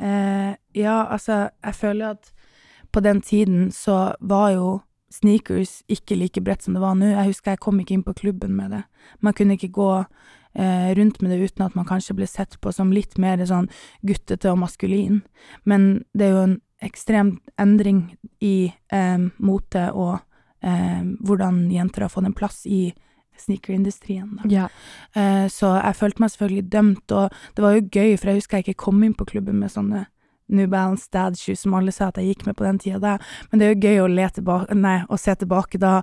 [0.00, 2.32] Eh, ja, altså, jeg føler at
[2.94, 4.68] på den tiden så var jo
[5.14, 7.10] sneakers ikke like bredt som det var nå.
[7.12, 8.82] Jeg husker jeg kom ikke inn på klubben med det.
[9.22, 12.72] Man kunne ikke gå eh, rundt med det uten at man kanskje ble sett på
[12.74, 13.68] som litt mer sånn
[14.06, 15.22] guttete og maskulin.
[15.64, 18.06] Men det er jo en ekstrem endring
[18.44, 20.18] i eh, mote og
[20.64, 22.88] eh, hvordan jenter har fått en plass i
[23.38, 24.38] sneakerindustrien.
[24.38, 24.48] Da.
[24.50, 24.66] Ja.
[25.18, 28.60] Eh, så jeg følte meg selvfølgelig dømt, og det var jo gøy, for jeg husker
[28.60, 30.06] jeg ikke kom inn på klubben med sånne
[30.48, 33.12] New Balance dad shoes som alle sa at jeg gikk med på den tida da,
[33.50, 35.94] men det er jo gøy å, le tilbake, nei, å se tilbake da,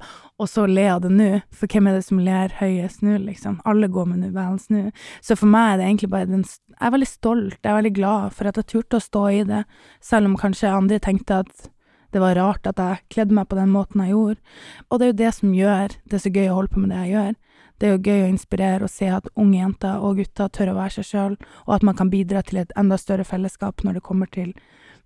[0.41, 3.60] og så le av det nå, for hvem er det som ler høyest nå, liksom?
[3.69, 4.88] Alle går med New Balance nå.
[5.21, 7.93] Så for meg er det egentlig bare den Jeg er veldig stolt, jeg er veldig
[7.93, 9.62] glad for at jeg turte å stå i det,
[10.01, 11.69] selv om kanskje andre tenkte at
[12.12, 14.41] det var rart at jeg kledde meg på den måten jeg gjorde.
[14.89, 17.04] Og det er jo det som gjør det så gøy å holde på med det
[17.06, 17.38] jeg gjør.
[17.82, 20.76] Det er jo gøy å inspirere og se at unge jenter og gutter tør å
[20.78, 24.04] være seg sjøl, og at man kan bidra til et enda større fellesskap når det
[24.06, 24.52] kommer til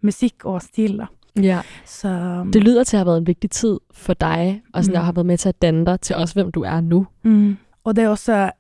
[0.04, 1.08] musikk og stil, da.
[1.40, 1.62] Ja.
[1.88, 2.10] Så
[2.52, 4.92] Det lyder til å ha vært en viktig tid for deg, og Mm.
[4.92, 5.06] mm.
[5.06, 7.06] har vært med til å danne deg til også, hvem du er nå.
[7.24, 7.58] mm.
[7.86, 8.52] Og det er også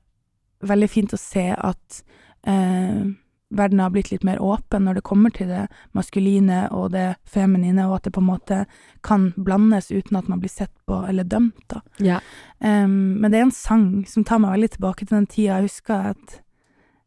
[0.61, 2.03] veldig fint å se at
[2.47, 3.03] eh,
[3.49, 7.87] verden har blitt litt mer åpen når det kommer til det maskuline og det feminine,
[7.87, 8.61] og at det på en måte
[9.05, 11.81] kan blandes uten at man blir sett på eller dømt, da.
[12.01, 12.19] Ja.
[12.59, 15.59] Um, men det er en sang som tar meg veldig tilbake til den tida.
[15.59, 16.39] Jeg husker at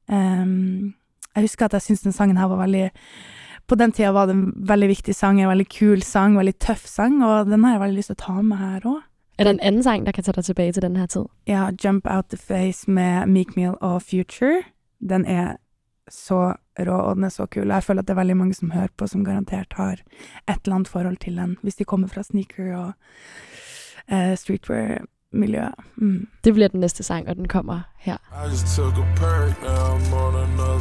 [0.07, 0.95] um,
[1.35, 2.91] Jeg husker at jeg syntes den sangen her var veldig
[3.69, 6.87] På den tida var det en veldig viktig sang, en veldig kul sang, veldig tøff
[6.87, 9.03] sang, og den har jeg veldig lyst til å ta med her òg.
[9.39, 11.27] Er det en anden sang, der kan ta deg tilbake til denne her tid?
[11.47, 14.63] Ja, 'Jump Out The Face' med Meek Meal og Future.
[14.99, 15.57] Den er
[16.11, 17.69] så rå, og den er så kul.
[17.69, 20.03] Jeg føler at det er veldig mange som hører på, som garantert har
[20.49, 22.93] et eller annet forhold til den, hvis de kommer fra sneaker og
[24.09, 25.75] eh, streetwear-miljøet.
[25.97, 26.29] Mm.
[26.45, 28.19] Det blir den neste sang, og den kommer her.
[28.33, 30.78] I just took a perk, now I'm on another.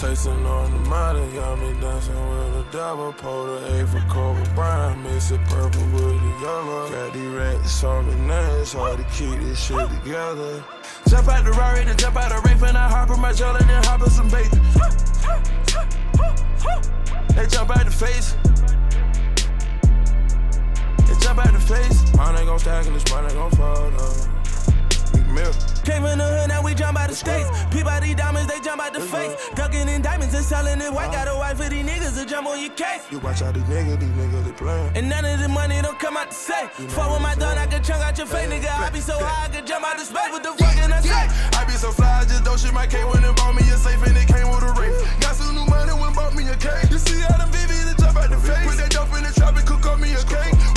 [0.00, 5.02] Tasting on the molly, got me dancing with a double the A for Kobe Bryant,
[5.02, 6.88] mix it purple with the yellow.
[6.88, 10.64] Got these racks on me now, hard to keep this shit together.
[11.06, 13.60] Jump out the Rari, then jump out the rape, and I hop in my jelly,
[13.66, 14.62] then hop in some bacon.
[17.36, 18.36] They jump out the face.
[21.06, 22.16] They jump out the face.
[22.16, 24.39] Mine ain't gon' stack and this mine ain't gon' fall though.
[25.30, 25.54] Milk.
[25.84, 27.48] Came from the hood, now we jump out the states.
[27.70, 29.32] Peep out these diamonds, they jump out the face.
[29.54, 31.08] Ducking in diamonds and selling it white.
[31.08, 31.24] Uh-huh.
[31.24, 33.02] Got a wife for these niggas to jump on your case.
[33.10, 34.96] You watch out these niggas, these niggas they playin'.
[34.96, 36.70] And none of the money don't come out the safe.
[36.92, 38.70] Fuck with my done, I can chunk out your face, nigga.
[38.70, 40.30] I be so high, I can jump out the space.
[40.30, 41.26] What the fuck can I say?
[41.58, 43.76] I be so fly, I just don't shit my K when it bought me a
[43.76, 44.92] safe and it came with a ring.
[45.20, 46.68] Got some new money when bought me a K.
[46.90, 48.66] You see how them that jump out the face.
[48.66, 50.69] Put that dope in the trap and cook up me a cake.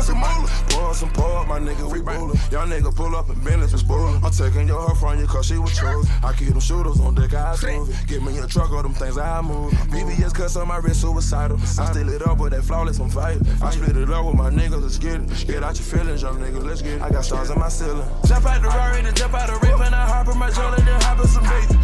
[0.00, 1.14] We fly to Cuba to fuck up some moolah.
[1.14, 2.38] Pour up, my nigga, we rollin'.
[2.50, 4.22] Y'all nigga pull up and Bentley for spoilin'.
[4.24, 6.08] I'm taking your her from you cause she was chose.
[6.22, 8.06] I keep them shooters on deck, I smooth it.
[8.06, 9.72] Give me a truck, all them things I move.
[9.92, 11.58] BBS cuts on my wrist, suicidal.
[11.60, 13.46] I still it up with that flawless, I'm fighting.
[13.62, 15.46] I split it up with my niggas, let's get it.
[15.46, 17.02] Get out your feelings, young nigga, let's get it.
[17.02, 18.06] I got stars in my ceiling.
[18.26, 20.82] Jump out the Rari, then jump out the rape, and I hop in my jelly,
[20.82, 21.78] then hop in some bacon.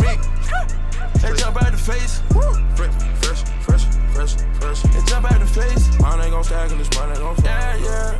[0.00, 0.16] Me.
[1.20, 2.22] They jump out the face.
[2.76, 3.84] Fresh, fresh, fresh,
[4.18, 4.82] fresh, fresh.
[4.82, 5.86] They jump out the face.
[6.00, 7.44] Mine ain't gon' stack and this mine ain't gon' fall.
[7.44, 8.18] Yeah, yeah.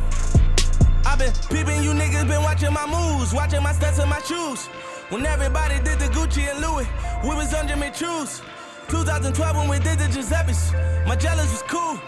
[1.05, 4.67] I been peeping, you niggas been watching my moves, watching my steps and my shoes.
[5.09, 6.87] When everybody did the Gucci and Louis,
[7.23, 8.41] we was under Jimmy shoes.
[8.87, 10.71] 2012 when we did the Giuseppe's,
[11.05, 11.99] my jealous was cool.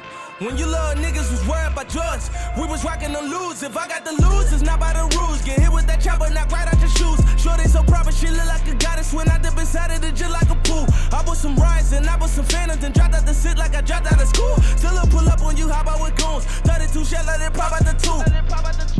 [0.42, 3.62] When you little niggas was worried about drugs, we was rocking the lose.
[3.62, 5.42] If I got the lose, it's not by the rules.
[5.44, 7.20] Get hit with that chopper, knock right out your shoes.
[7.38, 9.14] Shorty so proper, she look like a goddess.
[9.14, 10.88] When I dip inside of it, just like a pool.
[11.14, 12.61] I bought some rides and I bought some phantoms and dropped out
[13.32, 14.56] the sit like I dropped out of school.
[14.78, 16.46] Still a pull up on you, hop out with goons.
[16.68, 18.20] 32 shell, let it pop out the two.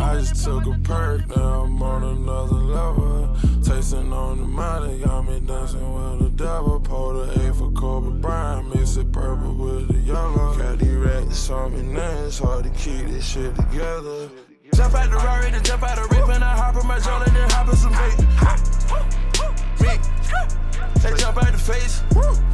[0.02, 3.36] I just took a perk, now I'm on another level.
[3.64, 6.80] Tasting on the money, got me dancing with the devil.
[6.80, 10.58] Pour the A for Kobe Bryant, mix it purple with the yellow.
[10.58, 14.30] Got these racks on me now, it's hard to keep this shit together.
[14.74, 17.30] Jump out the Rari, then jump out the rip, and I hop in my jelly,
[17.32, 18.28] then hop in some bacon.
[19.82, 20.00] Me.
[21.02, 22.04] They jump out the face.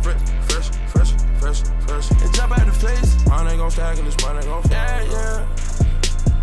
[0.01, 2.07] Fresh, fresh, fresh, fresh, fresh.
[2.11, 3.11] And jump out the face.
[3.29, 4.71] Mine ain't gon' stack and this mine ain't gon' fall.
[4.71, 5.45] Yeah, yeah.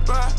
[0.06, 0.32] Bye.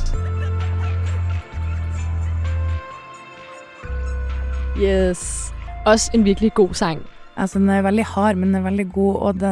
[4.77, 5.51] Yes.
[5.85, 7.01] Også en virkelig god sang.
[7.37, 9.51] Altså, den er veldig hard, men den er veldig god, og det,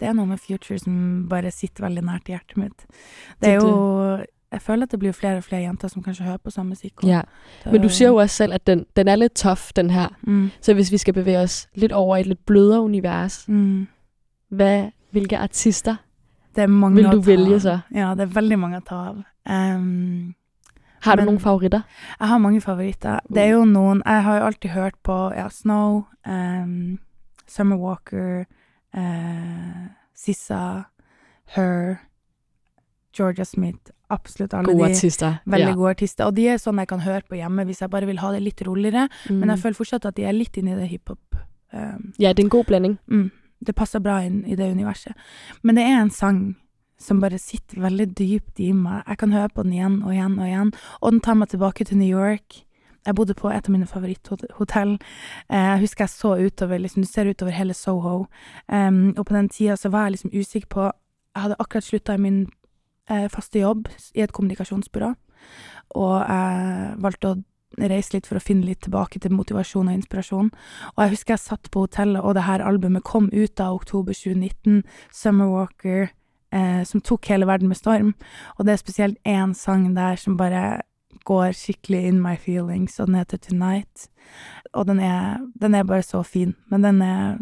[0.00, 2.86] det er noe med Future som bare sitter veldig nært hjertet mitt.
[3.42, 4.18] Det er jo
[4.52, 7.02] Jeg føler at det blir flere og flere jenter som kanskje hører på samme musikk.
[7.04, 7.20] Ja.
[7.66, 10.08] Men du sier jo også selv, at den, den er litt tough, den her.
[10.22, 10.50] Mm.
[10.60, 13.86] Så hvis vi skal bevæge oss litt over i et litt blødere univers, Mm.
[14.48, 15.96] Hvad, hvilke artister
[16.56, 17.80] er vil du velge så?
[17.94, 19.16] Ja, det er veldig mange å ta av.
[19.48, 20.34] Um,
[21.02, 21.82] Har du men- nogle favoritter?
[22.20, 23.20] Jeg har mange favoritter.
[23.28, 26.98] Det er jo noen Jeg har jo alltid hørt på ja, Snow, um,
[27.46, 28.44] Summer Walker,
[28.96, 30.84] uh, Sissa,
[31.46, 31.96] Her,
[33.16, 33.90] Georgia Smith.
[34.10, 34.90] Absolutt alle Gode de.
[34.94, 35.74] artister, Veldig ja.
[35.74, 36.24] gode artister.
[36.26, 38.42] Og de er sånn jeg kan høre på hjemme hvis jeg bare vil ha det
[38.42, 39.08] litt roligere.
[39.28, 39.38] Mm.
[39.40, 41.36] Men jeg føler fortsatt at de er litt inni det hiphop.
[41.72, 42.98] Um, Ja, det er en god blanding.
[43.06, 43.30] Mm,
[43.60, 45.14] det passer bra inn i det universet.
[45.62, 46.40] Men det er en sang
[46.98, 49.04] som bare sitter veldig dypt i meg.
[49.06, 51.86] Jeg kan høre på den igjen og igjen og igjen, og den tar meg tilbake
[51.86, 52.64] til New York.
[53.06, 54.98] Jeg bodde på et av mine favoritthotell.
[55.48, 58.26] Eh, Jeg husker jeg så utover, liksom, du ser utover hele Soho.
[58.68, 60.90] Um, og på den tida så var jeg liksom usikker på
[61.34, 62.48] Jeg hadde akkurat slutta i min
[63.10, 65.14] eh, faste jobb i et kommunikasjonsbyrå,
[65.94, 67.36] og jeg valgte å
[67.76, 70.50] reise litt for å finne litt tilbake til motivasjon og inspirasjon.
[70.94, 74.16] Og jeg husker jeg satt på hotellet, og det her albumet kom ut da, oktober
[74.16, 74.82] 2019,
[75.14, 76.08] Summer Walker,
[76.52, 78.14] eh, som tok hele verden med storm.
[78.56, 80.82] Og det er spesielt én sang der som bare
[81.28, 84.08] går skikkelig in my feelings, og den heter Tonight.
[84.74, 87.38] Og den er, den er bare så fin, men den er,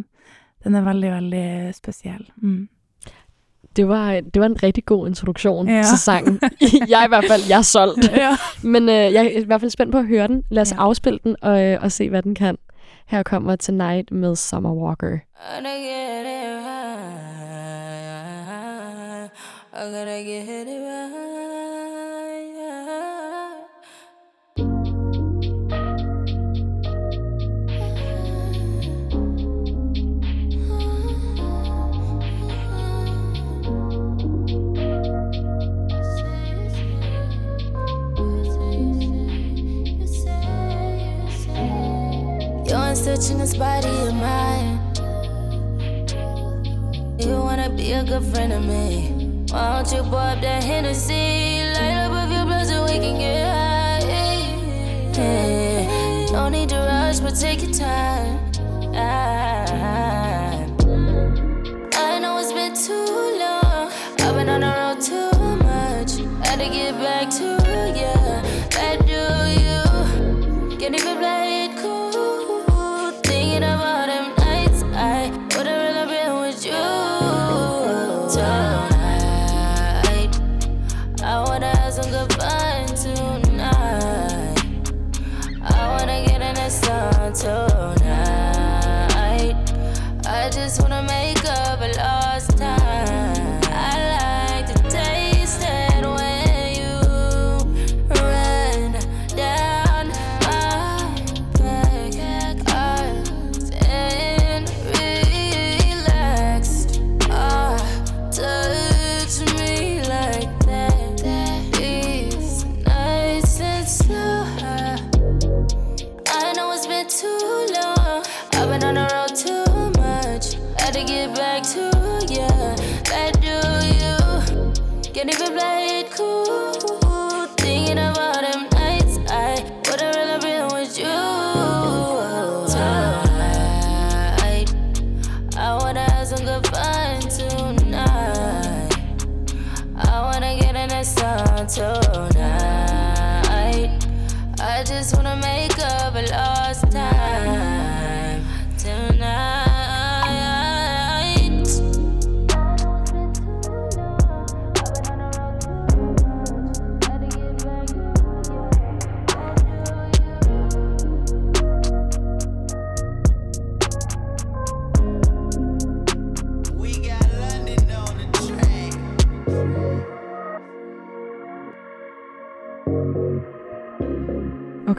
[0.65, 2.27] den er veldig, veldig spesiell.
[2.43, 2.67] Mm.
[3.77, 5.83] Det var, det var en rigtig god introduktion Ja.
[5.83, 6.41] til sangen.
[6.89, 8.11] jeg er i hvert fald, jeg er solgt.
[8.17, 8.37] Ja.
[8.63, 10.43] Men øh, jeg er i hvert fald spændt på at høre den.
[10.51, 10.77] Lad os ja.
[10.79, 12.57] afspille den og, øh, og se, hvad den kan.
[13.07, 15.07] Her kommer Tonight med Summer Walker.
[15.07, 15.19] I
[15.55, 16.57] gotta get it
[18.87, 19.31] right.
[19.73, 21.16] I gotta get it right.
[42.97, 44.81] searching this body of mine.
[47.19, 49.45] You wanna be a good friend of me?
[49.51, 51.61] Why don't you pour up that Hennessy?
[51.75, 54.01] Light up a few blunts and we can get high.
[55.13, 56.33] Yeah.
[56.33, 58.41] No need to rush, but take your time.
[58.95, 60.67] I,
[61.93, 63.93] I know it's been too long.
[64.21, 65.31] I've been on the road too
[65.65, 66.13] much.
[66.47, 67.45] Had to get back to
[68.01, 68.15] you,
[68.71, 69.23] back to
[69.61, 70.79] you.
[70.79, 71.46] Can't even blame.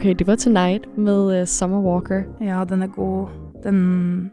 [0.08, 2.22] Okay, det var Tonight med uh, Summer Walker.
[2.40, 3.28] Ja, den er god.
[3.60, 4.30] Den,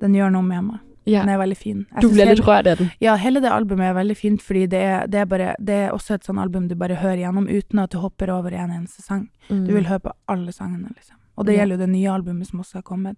[0.00, 0.82] den gjør noe med meg.
[1.08, 1.22] Ja.
[1.24, 1.78] Den er veldig fin.
[1.94, 2.90] Jeg Du ble litt rørt av den.
[3.00, 5.94] Ja, hele det albumet er veldig fint, fordi det er, det er, bare, det er
[5.96, 9.00] også et sånn album du bare hører gjennom uten at du hopper over en eneste
[9.00, 9.30] sang.
[9.48, 9.64] Mm.
[9.64, 11.16] Du vil høre på alle sangene, liksom.
[11.36, 13.16] Og det gjelder jo det nye albumet som også har kommet.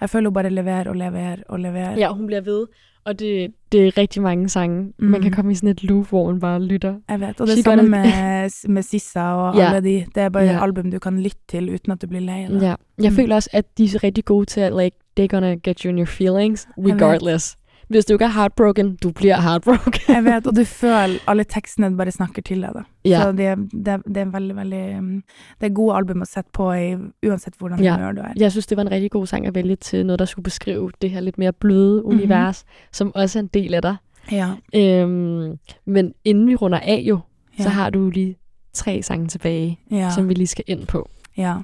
[0.00, 1.96] Jeg føler hun bare leverer og leverer og leverer.
[1.98, 2.66] Ja, hun bliver ved,
[3.04, 4.92] og det, det er rigtig mange sange.
[4.98, 5.06] Mm.
[5.06, 5.34] Man kan Mm.
[5.34, 6.94] komme i sådan et loop, hvor man bare lytter.
[7.08, 9.74] Jeg vet, og det er samme med, med Sissa og Ja.
[9.74, 10.04] alle de.
[10.14, 10.56] Det er bare Ja.
[10.56, 12.62] et album du kan lytte til uten at du blir lei av det.
[12.62, 12.74] Ja.
[13.02, 13.16] Jeg Mm.
[13.16, 15.98] føler også, at de er rigtig gode til at, like, they're gonna get you in
[15.98, 17.56] your feelings, regardless.
[17.88, 20.00] Hvis du ikke er heartbroken, du blir heartbroken.
[20.08, 22.82] Jeg vet, og du føler alle tekstene bare snakker til deg, da.
[23.06, 23.22] Yeah.
[23.22, 25.22] Så det, det, er- det er veldig, veldig um,
[25.60, 27.96] Det er gode album å sette på i, uansett hvordan yeah.
[27.96, 28.32] humør du er.
[28.36, 30.90] Jeg synes, det var en riktig god sang at velge til noe der skulle beskrive
[31.02, 33.96] det her litt mer bløde univers, som også er en del av deg.
[34.32, 34.50] Ja.
[34.76, 37.20] Øhm, men innen vi runder av, jo,
[37.56, 37.68] så Ja.
[37.70, 38.36] har du lige
[38.74, 40.10] tre sange tilbage, Ja.
[40.10, 41.08] som vi lige skal inn på.
[41.36, 41.56] Ja.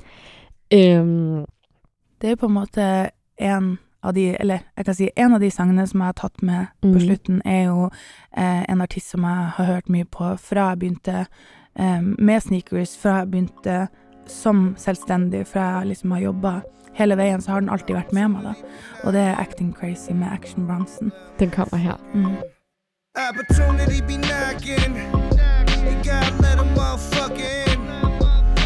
[0.72, 1.44] Øhm,
[2.22, 3.10] Det er på en måte
[3.40, 6.42] en av de Eller jeg kan si en av de sangene som jeg har tatt
[6.42, 7.00] med på Mhm.
[7.07, 7.90] slutten, er jo
[8.36, 11.26] eh, en artist som jeg har hørt mye på fra jeg begynte
[11.76, 13.88] eh, med sneakers, fra jeg begynte
[14.26, 16.62] som selvstendig, fra jeg liksom har jobba
[16.94, 18.55] hele veien, så har den alltid vært med meg, da.
[19.05, 21.11] Og det er Acting Crazy med Action Bronson.
[21.38, 21.96] den kommer her.
[22.14, 22.36] Mm.
[23.16, 24.94] Opportunity be knocking.
[25.84, 27.80] You gotta let a motherfucker in.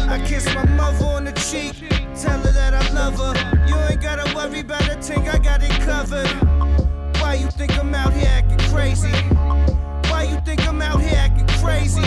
[0.09, 1.75] I kiss my mother on the cheek.
[2.19, 3.65] Tell her that I love her.
[3.65, 6.27] You ain't gotta worry about a thing, I got it covered.
[7.21, 9.07] Why you think I'm out here acting crazy?
[10.09, 12.01] Why you think I'm out here acting crazy?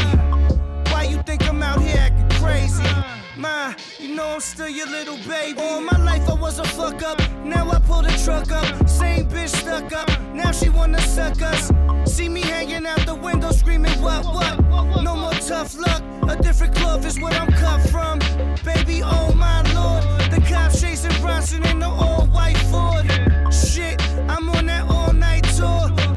[0.92, 3.21] Why you think I'm out here acting crazy?
[3.36, 5.58] Ma, you know I'm still your little baby.
[5.58, 7.18] All my life I was a fuck up.
[7.44, 8.88] Now I pull the truck up.
[8.88, 10.08] Same bitch stuck up.
[10.34, 11.70] Now she wanna suck us.
[12.04, 15.02] See me hanging out the window screaming, what, what?
[15.02, 16.02] No more tough luck.
[16.28, 18.18] A different cloth is what I'm cut from.
[18.64, 20.04] Baby, oh my lord.
[20.30, 23.06] The cops chasing Bronson in the all white Ford.
[23.52, 24.00] Shit,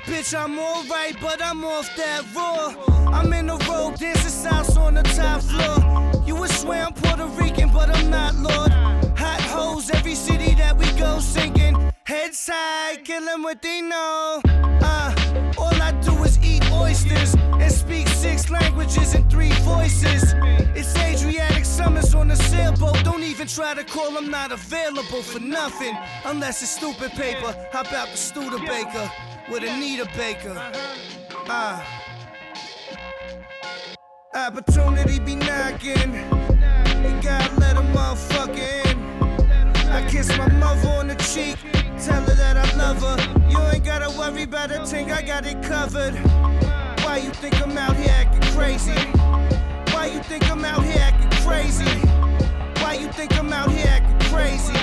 [0.06, 2.76] Bitch, I'm alright, but I'm off that raw.
[3.12, 6.24] I'm in the road, dancing south on the top floor.
[6.28, 8.72] You would swear I'm Puerto Rican, but I'm not, Lord.
[9.18, 11.92] Hot hoes, every city that we go singing.
[12.04, 14.42] Heads high, kill 'em what they know.
[14.46, 15.12] Uh,
[15.58, 20.36] all I do is eat oysters and speak six languages and three voices.
[20.76, 23.04] It's Adriatic summers on a sailboat.
[23.04, 25.98] Don't even try to call, I'm not available for nothing.
[26.26, 27.56] Unless it's stupid paper.
[27.72, 29.10] How about the Studebaker
[29.50, 30.56] with Anita Baker?
[31.48, 31.84] Uh.
[34.34, 36.14] Opportunity be knocking.
[36.14, 39.90] You gotta let a motherfucker in.
[39.90, 41.58] I kiss my mother on the cheek.
[42.04, 43.50] Tell her that I love her.
[43.50, 46.16] You ain't gotta worry about a thing, I got it covered.
[47.04, 48.92] Why you think I'm out here acting crazy?
[49.94, 51.86] Why you think I'm out here acting crazy?
[52.82, 54.74] Why you think I'm out here acting crazy?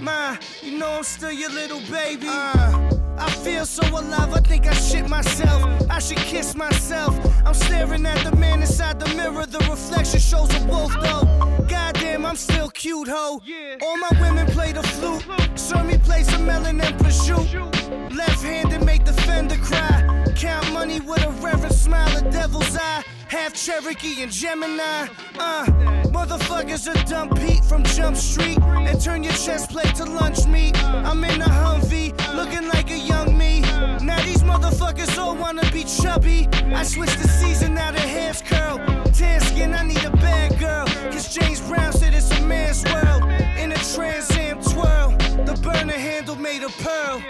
[0.00, 2.28] Ma, you know I'm still your little baby.
[2.28, 5.62] Uh, I feel so alive, I think I shit myself.
[5.90, 7.18] I should kiss myself.
[7.44, 9.46] I'm staring at the man inside the mirror.
[9.46, 11.24] The reflection shows a wolf, though.
[11.68, 13.40] Goddamn, I'm still cute, ho.
[13.82, 15.24] All my women play the flute.
[15.56, 17.70] Saw me play some melon and prosciutto.
[18.14, 20.24] Left handed make the fender cry.
[20.36, 23.02] Count money with a reverent smile, a devil's eye.
[23.28, 25.06] Half Cherokee and Gemini.
[25.38, 25.66] Uh,
[26.06, 28.58] motherfuckers are dumb Pete from Jump Street.
[28.58, 30.82] And turn your chest plate to lunch meat.
[30.82, 33.60] I'm in a Humvee, looking like a young me.
[34.00, 36.48] Now these motherfuckers all wanna be chubby.
[36.74, 38.78] I switched the season, now the hair's curl.
[39.12, 40.86] Tan skin, I need a bad girl.
[41.12, 43.24] Cause James Brown said it's a man's world.
[43.58, 45.10] In a Trans Am twirl.
[45.44, 47.22] The burner handle made of pearl.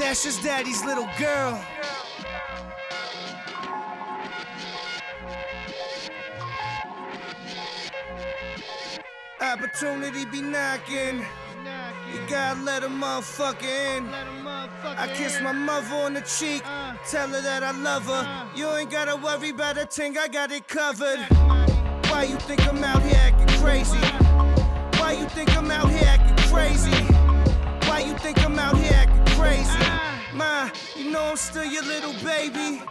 [0.00, 1.64] That's just daddy's little girl.
[9.52, 11.18] Opportunity be knocking.
[12.10, 14.08] You gotta let a motherfucker in.
[14.08, 16.62] I kiss my mother on the cheek,
[17.06, 18.48] tell her that I love her.
[18.56, 21.20] You ain't gotta worry about a thing, I got it covered.
[22.08, 23.98] Why you think I'm out here acting crazy?
[24.98, 27.04] Why you think I'm out here acting crazy?
[27.86, 29.84] Why you think I'm out here acting crazy?
[30.32, 32.82] Ma, you know I'm still your little baby.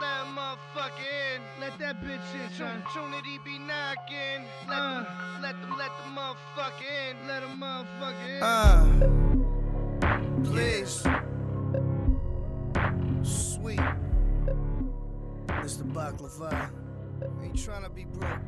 [0.00, 1.42] That motherfucker in.
[1.60, 2.82] Let that bitch in, son.
[2.82, 4.40] Opportunity be knocking.
[4.68, 5.06] Let them,
[5.42, 7.14] let them, let the motherfucker in.
[7.28, 8.40] Let the motherfucker in.
[8.42, 8.84] Uh,
[10.48, 10.94] please.
[13.22, 13.84] Sweet.
[15.62, 15.84] Mr.
[15.94, 16.70] Baklava.
[17.42, 18.40] Ain't trying to be broke.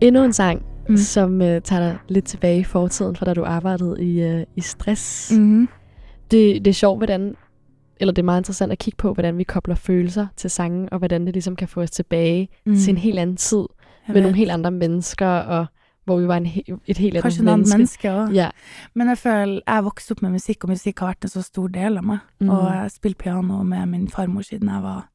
[0.00, 0.96] Endnu en sang, mm.
[0.96, 4.60] som uh, tager dig lidt tilbage i fortiden, fra da du arbejdede i, uh, i
[4.60, 5.32] stress.
[5.32, 5.68] Mhm.
[6.30, 7.36] Det, det er sjovt, hvordan,
[8.00, 10.98] eller det er meget interessant at kigge på, hvordan vi kobler følelser til sangen, og
[10.98, 12.76] hvordan det ligesom kan få os tilbage Mm.
[12.76, 13.66] til en helt anden tid, Jeg
[14.06, 14.22] med vet.
[14.22, 15.66] nogle helt andre mennesker, og
[16.04, 18.32] hvor vi var en, he- et helt Kanskje et annet menneske også.
[18.34, 18.50] Ja.
[18.94, 21.66] Men jeg føler jeg vokste opp med musikk, og musikk har vært en så stor
[21.68, 22.18] del av meg.
[22.40, 22.48] Mm.
[22.50, 25.08] Og jeg har spilt piano med min farmor siden jeg var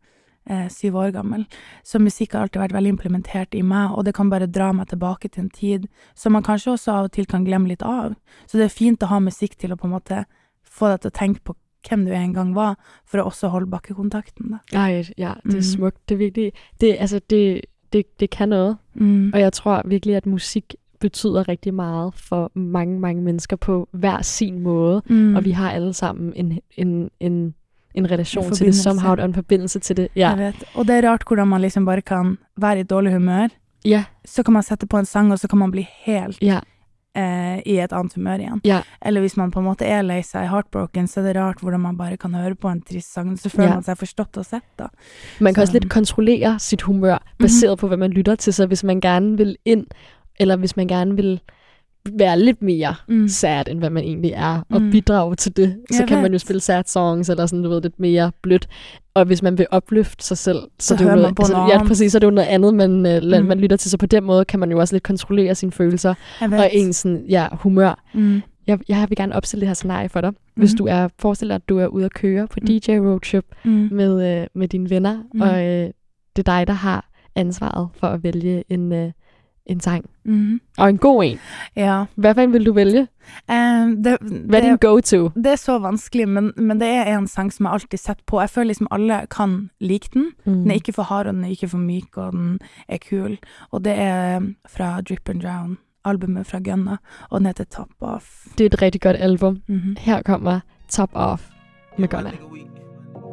[0.49, 1.45] eh, syv år gammel.
[1.84, 4.88] Så musikk har alltid vært veldig implementert i meg, og det kan bare dra meg
[4.88, 8.15] tilbake til en tid som man kanskje også av og til kan glemme litt av.
[8.47, 10.25] Så det er fint å ha musikk til å på en måte
[10.65, 11.55] få deg til å tenke på
[11.89, 12.75] hvem du en gang var,
[13.05, 14.51] for å også holde bakkekontakten.
[14.51, 14.57] Da.
[14.79, 15.61] Ej, ja, det er Mhm.
[15.61, 15.97] smukt.
[16.09, 16.51] Det er virkelig,
[16.82, 17.61] det, altså, det,
[17.93, 18.75] det, det kan noe.
[18.93, 19.32] Mm.
[19.34, 24.21] Og jeg tror virkelig, at musik betyder rigtig meget for mange, mange mennesker på hver
[24.21, 25.01] sin måde.
[25.09, 25.36] Mm.
[25.36, 27.53] Og vi har alle sammen en, en, en,
[27.95, 30.07] en relation En til det, som har en forbindelse til det.
[30.15, 30.51] Ja.
[30.75, 33.47] Og det er rart hvordan man liksom bare kan være i dårlig humør.
[33.86, 34.03] Ja.
[34.25, 36.59] Så kan man sette på en sang, og så kan man bli helt Ja.
[37.16, 38.62] Eh, i et annet humør igjen.
[38.68, 38.84] Yeah.
[39.01, 41.84] Eller hvis man på en måte er lei seg, heartbroken, så er det rart hvordan
[41.84, 43.34] man bare kan høre på en trist sang.
[43.39, 43.80] Så føler yeah.
[43.80, 44.88] man seg forstått og sett, da.
[45.39, 48.53] Man kan Så- også litt kontrollere sitt humør, baseret på, hva man lytter til.
[48.53, 49.86] Så hvis man gerne vil inn,
[50.39, 51.41] eller hvis man gerne vil
[52.10, 53.28] være lidt mere Mm.
[53.28, 54.91] sad, end hvad man egentlig er, og Mm.
[54.91, 57.82] bidrage til det, så ja, kan man jo spille sad songs, eller sådan, du ved,
[57.82, 58.68] lidt mere blødt.
[59.14, 61.84] Og hvis man vil opløfte sig selv, så, Så er det jo noget, altså, ja,
[61.84, 63.41] præcis, så er det jo noget andet, man, øh, mm.
[63.41, 63.47] Mm.
[63.47, 63.91] man lytter til.
[63.91, 67.26] Så på den måde kan man jo også lidt kontrollere sine følelser, og ens sådan,
[67.30, 68.04] ja, humør.
[68.14, 68.41] Mm.
[68.68, 70.32] Jeg, jeg vil gerne opstille det her scenarie for dig.
[70.56, 70.78] Hvis Mhm.
[70.78, 73.89] du er, forestil dig, at du er ude at køre på DJ Roadtrip Mm.
[73.91, 75.41] med, øh, med dine venner, Mm.
[75.41, 75.89] og øh,
[76.36, 79.12] det er dig, der har ansvaret for at vælge en, øh,
[79.66, 80.05] en sang.
[80.26, 80.62] Mhm.
[80.78, 81.39] Og en god en.
[81.76, 82.05] Ja.
[82.16, 83.07] Hvad for en vil du vælge?
[83.49, 83.55] Uh,
[84.03, 85.30] det, Hvad er din go-to?
[85.30, 88.39] Det er så vanskelig, men, men det er en sang som jeg alltid setter på.
[88.39, 90.26] Jeg føler liksom alle kan like den.
[90.45, 90.53] Mm.
[90.53, 92.59] Den er ikke for hard, og den er ikke for myk, og den
[92.89, 93.38] er kul.
[93.72, 96.97] Og det er um, fra Drip and Drown, albumet fra Gunna,
[97.30, 98.45] og den heter Top Off.
[98.57, 99.62] Det er et rigtig godt album.
[99.68, 99.95] Mhm.
[99.99, 100.59] Her kommer
[100.89, 101.47] Top Off
[101.97, 102.32] med Gunna.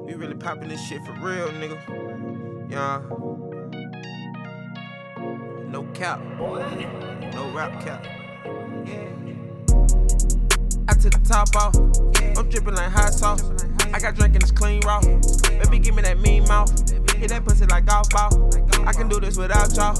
[0.09, 1.77] We really popping this shit for real, nigga.
[2.73, 3.01] Yeah.
[5.71, 8.07] No cap, no rap cap.
[10.89, 11.77] I took the top off.
[12.39, 13.43] I'm dripping like hot sauce.
[13.93, 15.01] I got drinking this clean raw.
[15.03, 16.71] Baby, give me that mean mouth.
[17.17, 18.51] Hit that pussy like golf ball.
[18.87, 19.95] I can do this without y'all.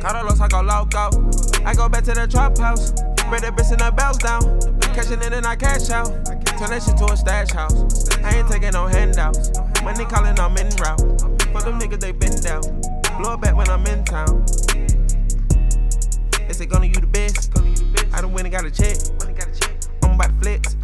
[0.00, 1.10] Carlos, I go loco.
[1.66, 2.88] I go back to the trap house.
[3.20, 4.58] Spread that bitch and the bells down.
[4.94, 6.06] Cashing in and I cash out.
[6.58, 8.08] Turn that shit to a stash house.
[8.20, 9.50] I ain't taking no handouts.
[9.84, 11.00] Money calling, I'm in route.
[11.52, 12.62] For them niggas, they been down.
[13.18, 14.46] Blow it back when I'm in town.
[16.50, 17.54] They say, gonna you the best.
[17.54, 18.12] Gonna you the best.
[18.12, 18.98] I done went and got a check.
[19.22, 19.70] Went got a check.
[20.02, 20.74] I'm about to flex.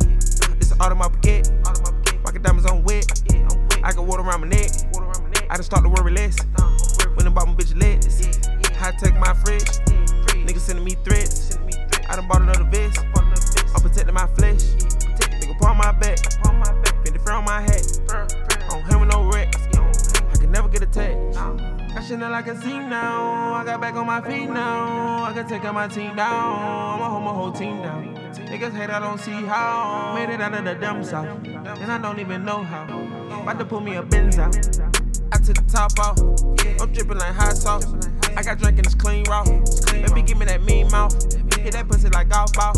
[0.63, 1.51] This an Audemars Piguet.
[1.65, 2.25] Audemars Piguet.
[2.25, 3.05] Rocket diamonds on wet.
[3.27, 3.81] Yeah, I'm wet.
[3.83, 4.71] I got water around my neck.
[4.93, 5.47] Water around my neck.
[5.51, 6.39] I just start to worry less.
[6.57, 6.71] Nah,
[7.17, 8.07] when I bought my bitch legs.
[8.23, 8.31] Yeah,
[8.63, 8.79] yeah.
[8.79, 9.67] High tech my fridge.
[9.91, 10.47] Yeah, fridge.
[10.47, 11.51] Niggas sending me threats.
[11.51, 12.07] Sending me threats.
[12.11, 13.01] I done bought another vest.
[13.01, 13.67] I bought another vest.
[13.75, 14.63] I'm protecting my flesh.
[14.79, 15.41] Yeah.
[15.43, 16.23] Nigga, pull my back.
[16.45, 16.95] Pull my back.
[17.03, 17.83] Bend the fur on my hat.
[18.07, 18.77] Fur, fur.
[18.77, 19.59] On him with no racks.
[19.75, 21.35] Yeah, I can never get attacked.
[21.35, 21.77] Nah.
[21.97, 23.55] I should not like a scene now.
[23.55, 25.16] I got back on my feet now.
[25.37, 26.97] Can take my team down.
[26.97, 28.17] I'ma hold my whole team down.
[28.49, 30.15] Niggas hate I don't see how.
[30.15, 31.45] Made it out of the dumb south.
[31.45, 32.85] And I don't even know how.
[33.43, 34.57] About to pull me a Benz out.
[35.33, 36.19] I took the top off.
[36.81, 37.85] I'm dripping like hot sauce.
[38.35, 39.45] I got drink and it's clean raw.
[39.45, 41.13] Baby, give me that mean mouth.
[41.59, 42.73] Hit that pussy like golf ball.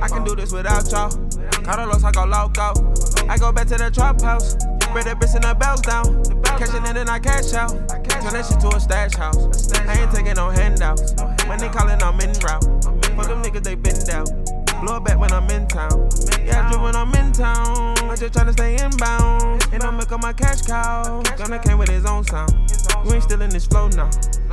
[0.00, 1.10] I can do this without y'all.
[1.62, 2.72] Carlos, I go loco.
[3.28, 4.52] I go back to the trap house.
[4.80, 6.24] Spread that bitch and the bells down.
[6.56, 7.68] Catching it and I cash out.
[7.68, 9.70] Turn that shit to a stash house.
[9.74, 11.12] I ain't taking no handouts.
[11.48, 12.62] When they calling, I'm in route.
[13.16, 14.26] For them niggas, they been down.
[14.82, 16.08] Blow back when I'm in town.
[16.44, 17.96] Yeah, I drip when I'm in town.
[17.98, 19.66] I'm just tryna stay inbound.
[19.72, 21.22] And I'm making my cash cow.
[21.36, 22.52] Gonna came with his own sound.
[23.04, 24.10] You ain't still in this flow now.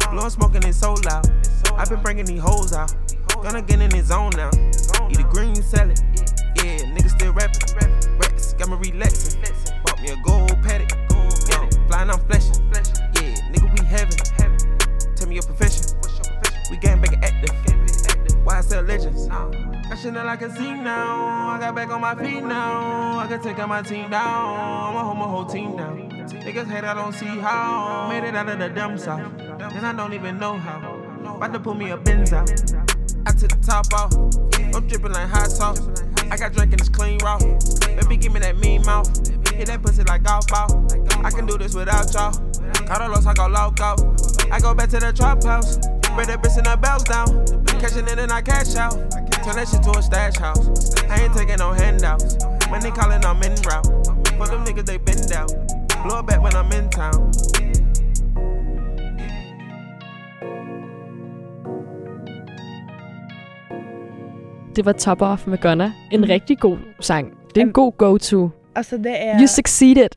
[0.10, 1.30] Blowing smoking it so loud.
[1.76, 2.94] i been bringing these hoes out.
[3.44, 4.50] Gonna get in his zone now.
[5.10, 6.02] Eat a green, sell it.
[6.58, 7.62] Yeah, niggas still rapping.
[8.18, 9.42] Rex, got me relaxing.
[9.84, 10.92] Bought me a gold paddock.
[11.12, 12.64] Yo, flying, I'm flashing.
[12.72, 14.18] Yeah, nigga, we heaven.
[15.16, 15.65] Tell me your profession.
[18.66, 19.28] Sell legends?
[19.30, 21.50] I shit like a scene now.
[21.50, 23.20] I got back on my feet now.
[23.20, 24.90] I can take out my team down.
[24.90, 26.10] I'ma hold my whole team down.
[26.10, 28.10] Niggas hate, I don't see how.
[28.10, 29.32] Made it out of the dumb south.
[29.40, 31.36] And I don't even know how.
[31.36, 32.50] About to pull me a Benz out.
[33.28, 34.14] I took the top off.
[34.76, 35.88] I'm dripping like hot sauce.
[36.32, 37.38] I got drink and it's clean raw.
[37.38, 39.08] Baby, give me that mean mouth.
[39.54, 40.86] Hit that pussy like golf ball.
[41.24, 42.34] I can do this without y'all.
[42.88, 44.16] Carlos, I go loco.
[44.52, 45.78] I go back to the trap house.
[46.16, 47.28] Spread that bitch and the bells down.
[47.82, 48.94] Catching it and I cash out.
[49.44, 50.66] Turn that shit to a stash house.
[51.10, 52.38] I ain't taking no handouts.
[52.72, 53.86] When they calling, I'm in route.
[54.38, 55.52] For them niggas, they bend out.
[56.04, 57.32] Blow it back when I'm in town.
[64.76, 65.94] Det var Top Off med Gunna.
[66.12, 67.34] En rigtig god sang.
[67.56, 68.50] Det er en god go-to.
[68.76, 70.16] Altså, det er You succeeded.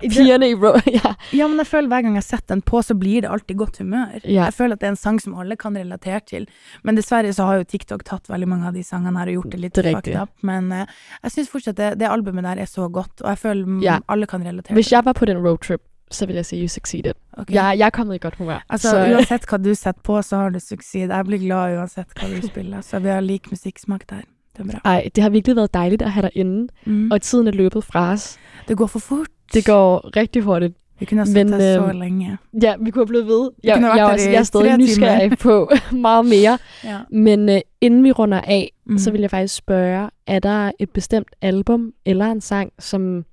[0.00, 0.76] Pigerne i row.
[0.86, 1.14] ja.
[1.32, 3.78] Ja, men jeg føler hver gang jeg setter den på, så blir det alltid godt
[3.82, 4.18] humør.
[4.24, 4.44] Ja.
[4.46, 6.46] Jeg føler at det er en sang som alle kan relatere til.
[6.84, 9.56] Men dessverre så har jo TikTok tatt veldig mange av de sangene her og gjort
[9.56, 10.32] det litt fucked up.
[10.46, 10.84] Men uh,
[11.24, 13.98] jeg syns fortsatt det, det albumet der er så godt, og jeg føler Ja.
[14.12, 14.98] alle kan relatere Hvis det.
[14.98, 17.16] jeg var på den roadtrip, så ville jeg si you succeeded.
[17.36, 17.54] Okay.
[17.56, 18.60] Jeg, jeg er kommet i godt humør.
[18.70, 21.10] Altså, så, uansett hva du setter på, så har du succeed.
[21.10, 24.22] Jeg blir glad uansett hva du spiller, så vi har lik musikksmak der.
[24.56, 24.90] Det er bra.
[24.90, 27.10] ej, det har virkelig været dejligt at have dig inde, Mm.
[27.10, 28.38] og tiden er løbet fra os.
[28.68, 29.26] Det går for fort.
[29.54, 30.74] Det går rigtig hurtigt.
[30.98, 32.00] Vi kunne have stått Men, her så lenge.
[32.00, 32.38] længe.
[32.62, 33.50] Ja, vi kunne have blevet ved.
[33.64, 36.58] Jeg, kunne jeg, er også, jeg er stadig nysgerrig på meget mere.
[36.84, 36.98] Ja.
[37.10, 38.98] Men øh, inden vi runder af, mm.
[38.98, 43.24] så vil jeg faktisk spørge, er der et bestemt album eller en sang, som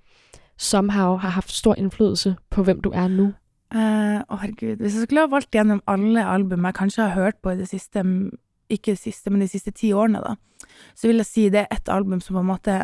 [0.58, 3.34] somehow har haft stor indflydelse på, hvem du er nu?
[3.76, 4.76] Å, herregud.
[4.76, 7.68] Hvis jeg skulle ha valgt gjennom alle album jeg kanskje har hørt på i det
[7.70, 8.38] siste, m-
[8.76, 10.68] ikke det siste, men de siste ti årene, da,
[10.98, 12.82] så vil jeg si det er ett album som på en måte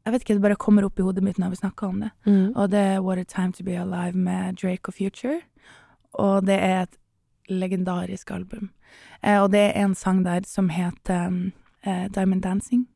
[0.00, 2.08] Jeg vet ikke, det bare kommer opp i hodet mitt når vi snakker om det.
[2.24, 2.56] Mm.
[2.56, 5.42] Og det er What a Time To Be Alive med Drake og Future.
[6.16, 6.96] Og det er et
[7.52, 8.70] legendarisk album.
[9.22, 11.52] Eh, og det er en sang der som heter
[11.84, 12.86] eh, Diamond Dancing.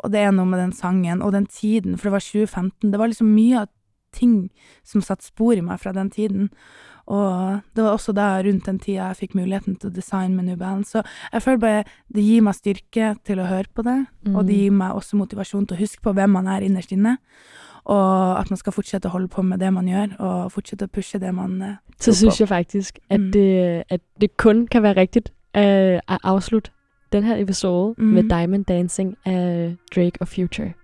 [0.00, 2.90] Og det er noe med den sangen og den tiden, for det var 2015.
[2.92, 3.68] Det var liksom mye av
[4.16, 4.50] ting
[4.82, 6.48] som satte spor i meg fra den tiden.
[7.10, 10.44] Og det var også da rundt den tida jeg fikk muligheten til å designe med
[10.46, 10.92] New Balance.
[10.94, 11.02] Så
[11.32, 11.84] jeg føler bare
[12.14, 14.60] det gir meg styrke til å høre på det, og det Mm.
[14.60, 17.16] gir meg også motivasjon til å huske på hvem man er innerst inne.
[17.86, 20.92] Og at man skal fortsette å holde på med det man gjør, og fortsette å
[20.92, 23.30] pushe det man eh, Så syns jeg faktisk, at, Mm.
[23.32, 26.70] det, at det kun kan være riktig å at avslutte
[27.12, 28.14] denne episoden episode Mhm.
[28.14, 30.74] med Diamond Dancing av Drake og Future.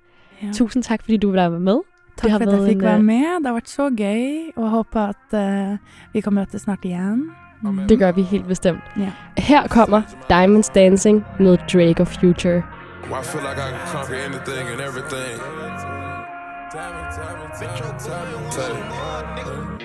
[0.43, 0.51] Ja.
[0.53, 1.81] Tusen takk fordi du ville være med.
[2.17, 3.25] Takk for at jeg fikk være øh, med.
[3.39, 5.79] Det har vært så gøy, og jeg håper at uh,
[6.13, 7.31] vi kan møtes snart igjen.
[7.63, 7.89] Mm.
[7.89, 8.81] Det gør vi helt bestemt.
[8.97, 9.13] Ja.
[9.39, 12.63] Her kommer Diamonds Dancing med Drake og Future.
[13.07, 15.41] I feel like I can conquer anything and everything.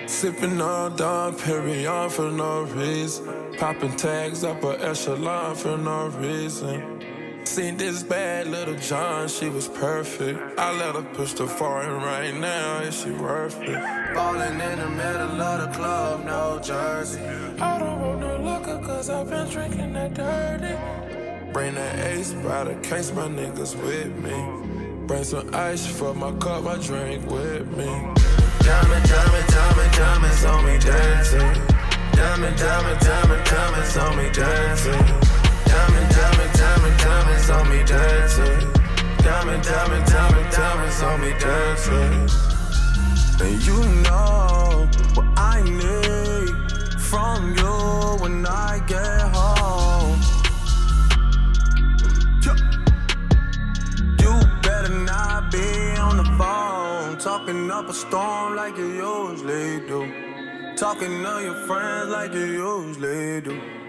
[0.07, 3.25] Sipping on Don Perignon for no reason.
[3.59, 7.01] Popping tags up a echelon for no reason.
[7.43, 10.39] Seen this bad little John, she was perfect.
[10.57, 14.15] I let her push the foreign right now, is she worth it?
[14.15, 17.19] Falling in the middle of the club, no jersey.
[17.59, 21.51] I don't want no liquor cause I've been drinking that dirty.
[21.51, 25.07] Bring that ace by the case, my niggas with me.
[25.07, 27.85] Bring some ice for my cup, my drink with me.
[28.63, 31.61] Diamond, diamond, diamond, diamonds on me dancing.
[32.13, 35.40] Diamond, diamond, diamond, diamonds on me dancing.
[35.71, 38.73] Diamond, diamond, diamond, diamonds on me dancing.
[39.23, 42.13] Diamond, diamond, diamond, diamonds on me dancing.
[43.39, 47.73] And you know what I need from you
[48.21, 50.19] when I get home.
[54.19, 60.01] You better not be on the phone, talking up a storm like you usually do.
[60.75, 63.80] Talking to your friends like you usually do.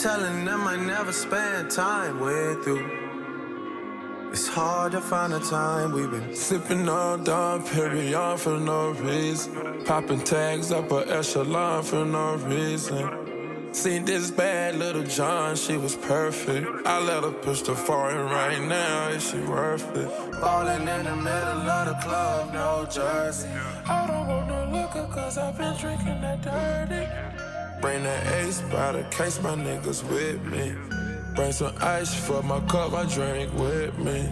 [0.00, 4.30] Telling them I never spend time with you.
[4.32, 9.84] It's hard to find a time we've been Sipping on Dom Perignon for no reason.
[9.84, 13.74] Popping tags up a echelon for no reason.
[13.74, 16.66] Seen this bad little John, she was perfect.
[16.86, 20.08] I let her push the foreign right now, is she worth it?
[20.40, 23.50] Ballin' in the middle of the club, no jersey.
[23.84, 27.49] I don't want no liquor, cause I've been drinking that dirty.
[27.80, 30.74] Bring that ace by the case, my niggas with me.
[31.34, 34.28] Bring some ice for my cup, I drink with me.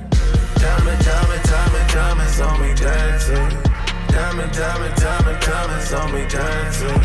[0.60, 3.48] Diamond, diamond, diamond, diamonds on me dancing.
[4.08, 7.00] Diamond, diamond, diamond, diamonds on me dancing.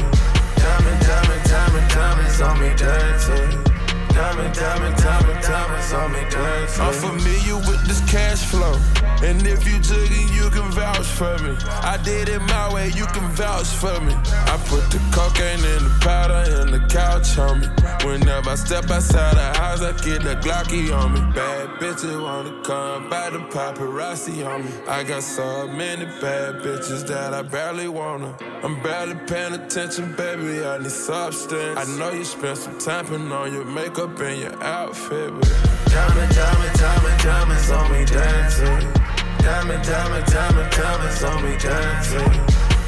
[0.60, 3.64] Diamond, diamond, diamond, diamonds on me dancing.
[4.10, 6.84] Diamond, diamond, diamond, diamonds on me dancing.
[6.84, 8.76] I'm familiar with this cash flow.
[9.22, 11.56] And if you took it, you can vouch for me.
[11.84, 14.14] I did it my way, you can vouch for me.
[14.14, 17.68] I put the cocaine in the powder and the couch on me.
[18.04, 21.22] Whenever I step outside the house, I get the Glocky on me.
[21.34, 24.72] Bad bitches wanna come by the paparazzi on me.
[24.88, 28.36] I got so many bad bitches that I barely wanna.
[28.64, 30.66] I'm barely paying attention, baby.
[30.66, 31.80] I need substance.
[31.80, 35.50] I know you spent some time putting on your makeup and your outfit, but
[35.86, 39.13] diamond, diamond, diamond, diamonds on me dancing.
[39.44, 42.32] Diamond, diamond, diamond, diamonds on me dancing.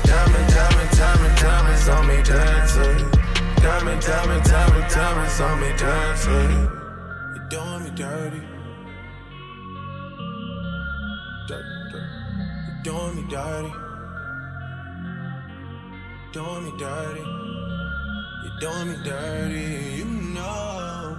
[0.03, 3.11] Diamond, diamond, diamond, diamonds on me dancing.
[3.57, 6.51] Diamond, diamond, diamond, diamonds on me dancing.
[7.35, 8.41] You're doing me dirty.
[11.49, 12.09] Dirt, dirt.
[12.69, 13.73] You're doing me dirty.
[16.31, 17.25] Doing me dirty.
[18.43, 19.95] You're doing me dirty.
[19.97, 21.17] You know.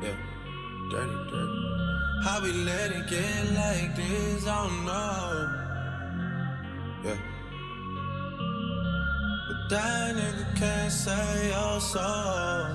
[0.00, 0.16] Yeah.
[0.90, 1.67] Dirty, dirty.
[2.24, 4.46] How we let it get like this?
[4.46, 5.68] I don't know.
[7.04, 7.16] Yeah.
[9.48, 12.68] But that nigga can't say your soul.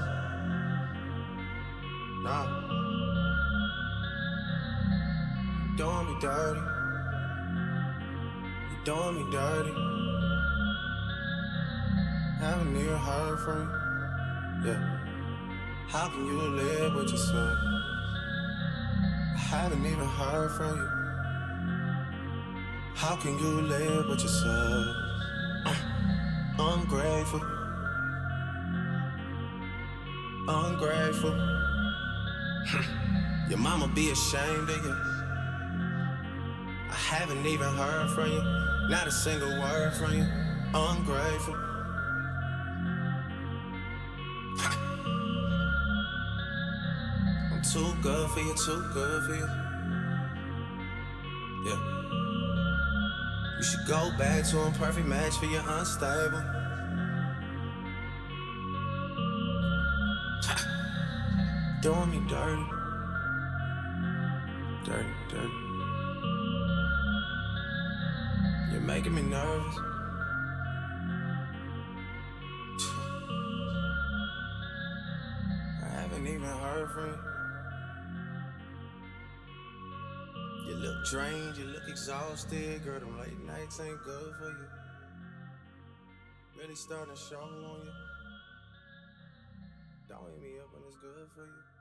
[2.23, 2.45] Nah.
[5.67, 6.61] You doing me dirty.
[8.71, 9.73] You doing me dirty.
[12.39, 13.59] Haven't even heard from
[14.63, 14.71] you.
[14.71, 14.99] Yeah.
[15.89, 17.72] How can you live with yourself?
[19.53, 20.89] I haven't even heard from you.
[22.95, 24.95] How can you live with yourself?
[25.67, 25.75] Uh,
[26.57, 27.39] ungrateful.
[30.47, 31.29] Ungrateful.
[33.49, 34.95] Your mama be ashamed of you.
[36.89, 38.41] I haven't even heard from you.
[38.89, 40.25] Not a single word from you.
[40.73, 41.62] Ungrateful.
[47.73, 49.47] Too good for you, too good for you.
[51.65, 51.79] Yeah.
[53.57, 56.43] You should go back to a perfect match for your unstable.
[61.81, 62.82] Doing me dirty.
[81.13, 82.83] Drained, you look exhausted.
[82.83, 84.67] Girl, them late nights ain't good for you.
[86.57, 87.91] Really starting to show on you.
[90.09, 91.72] Don't hit me up when it's good for you.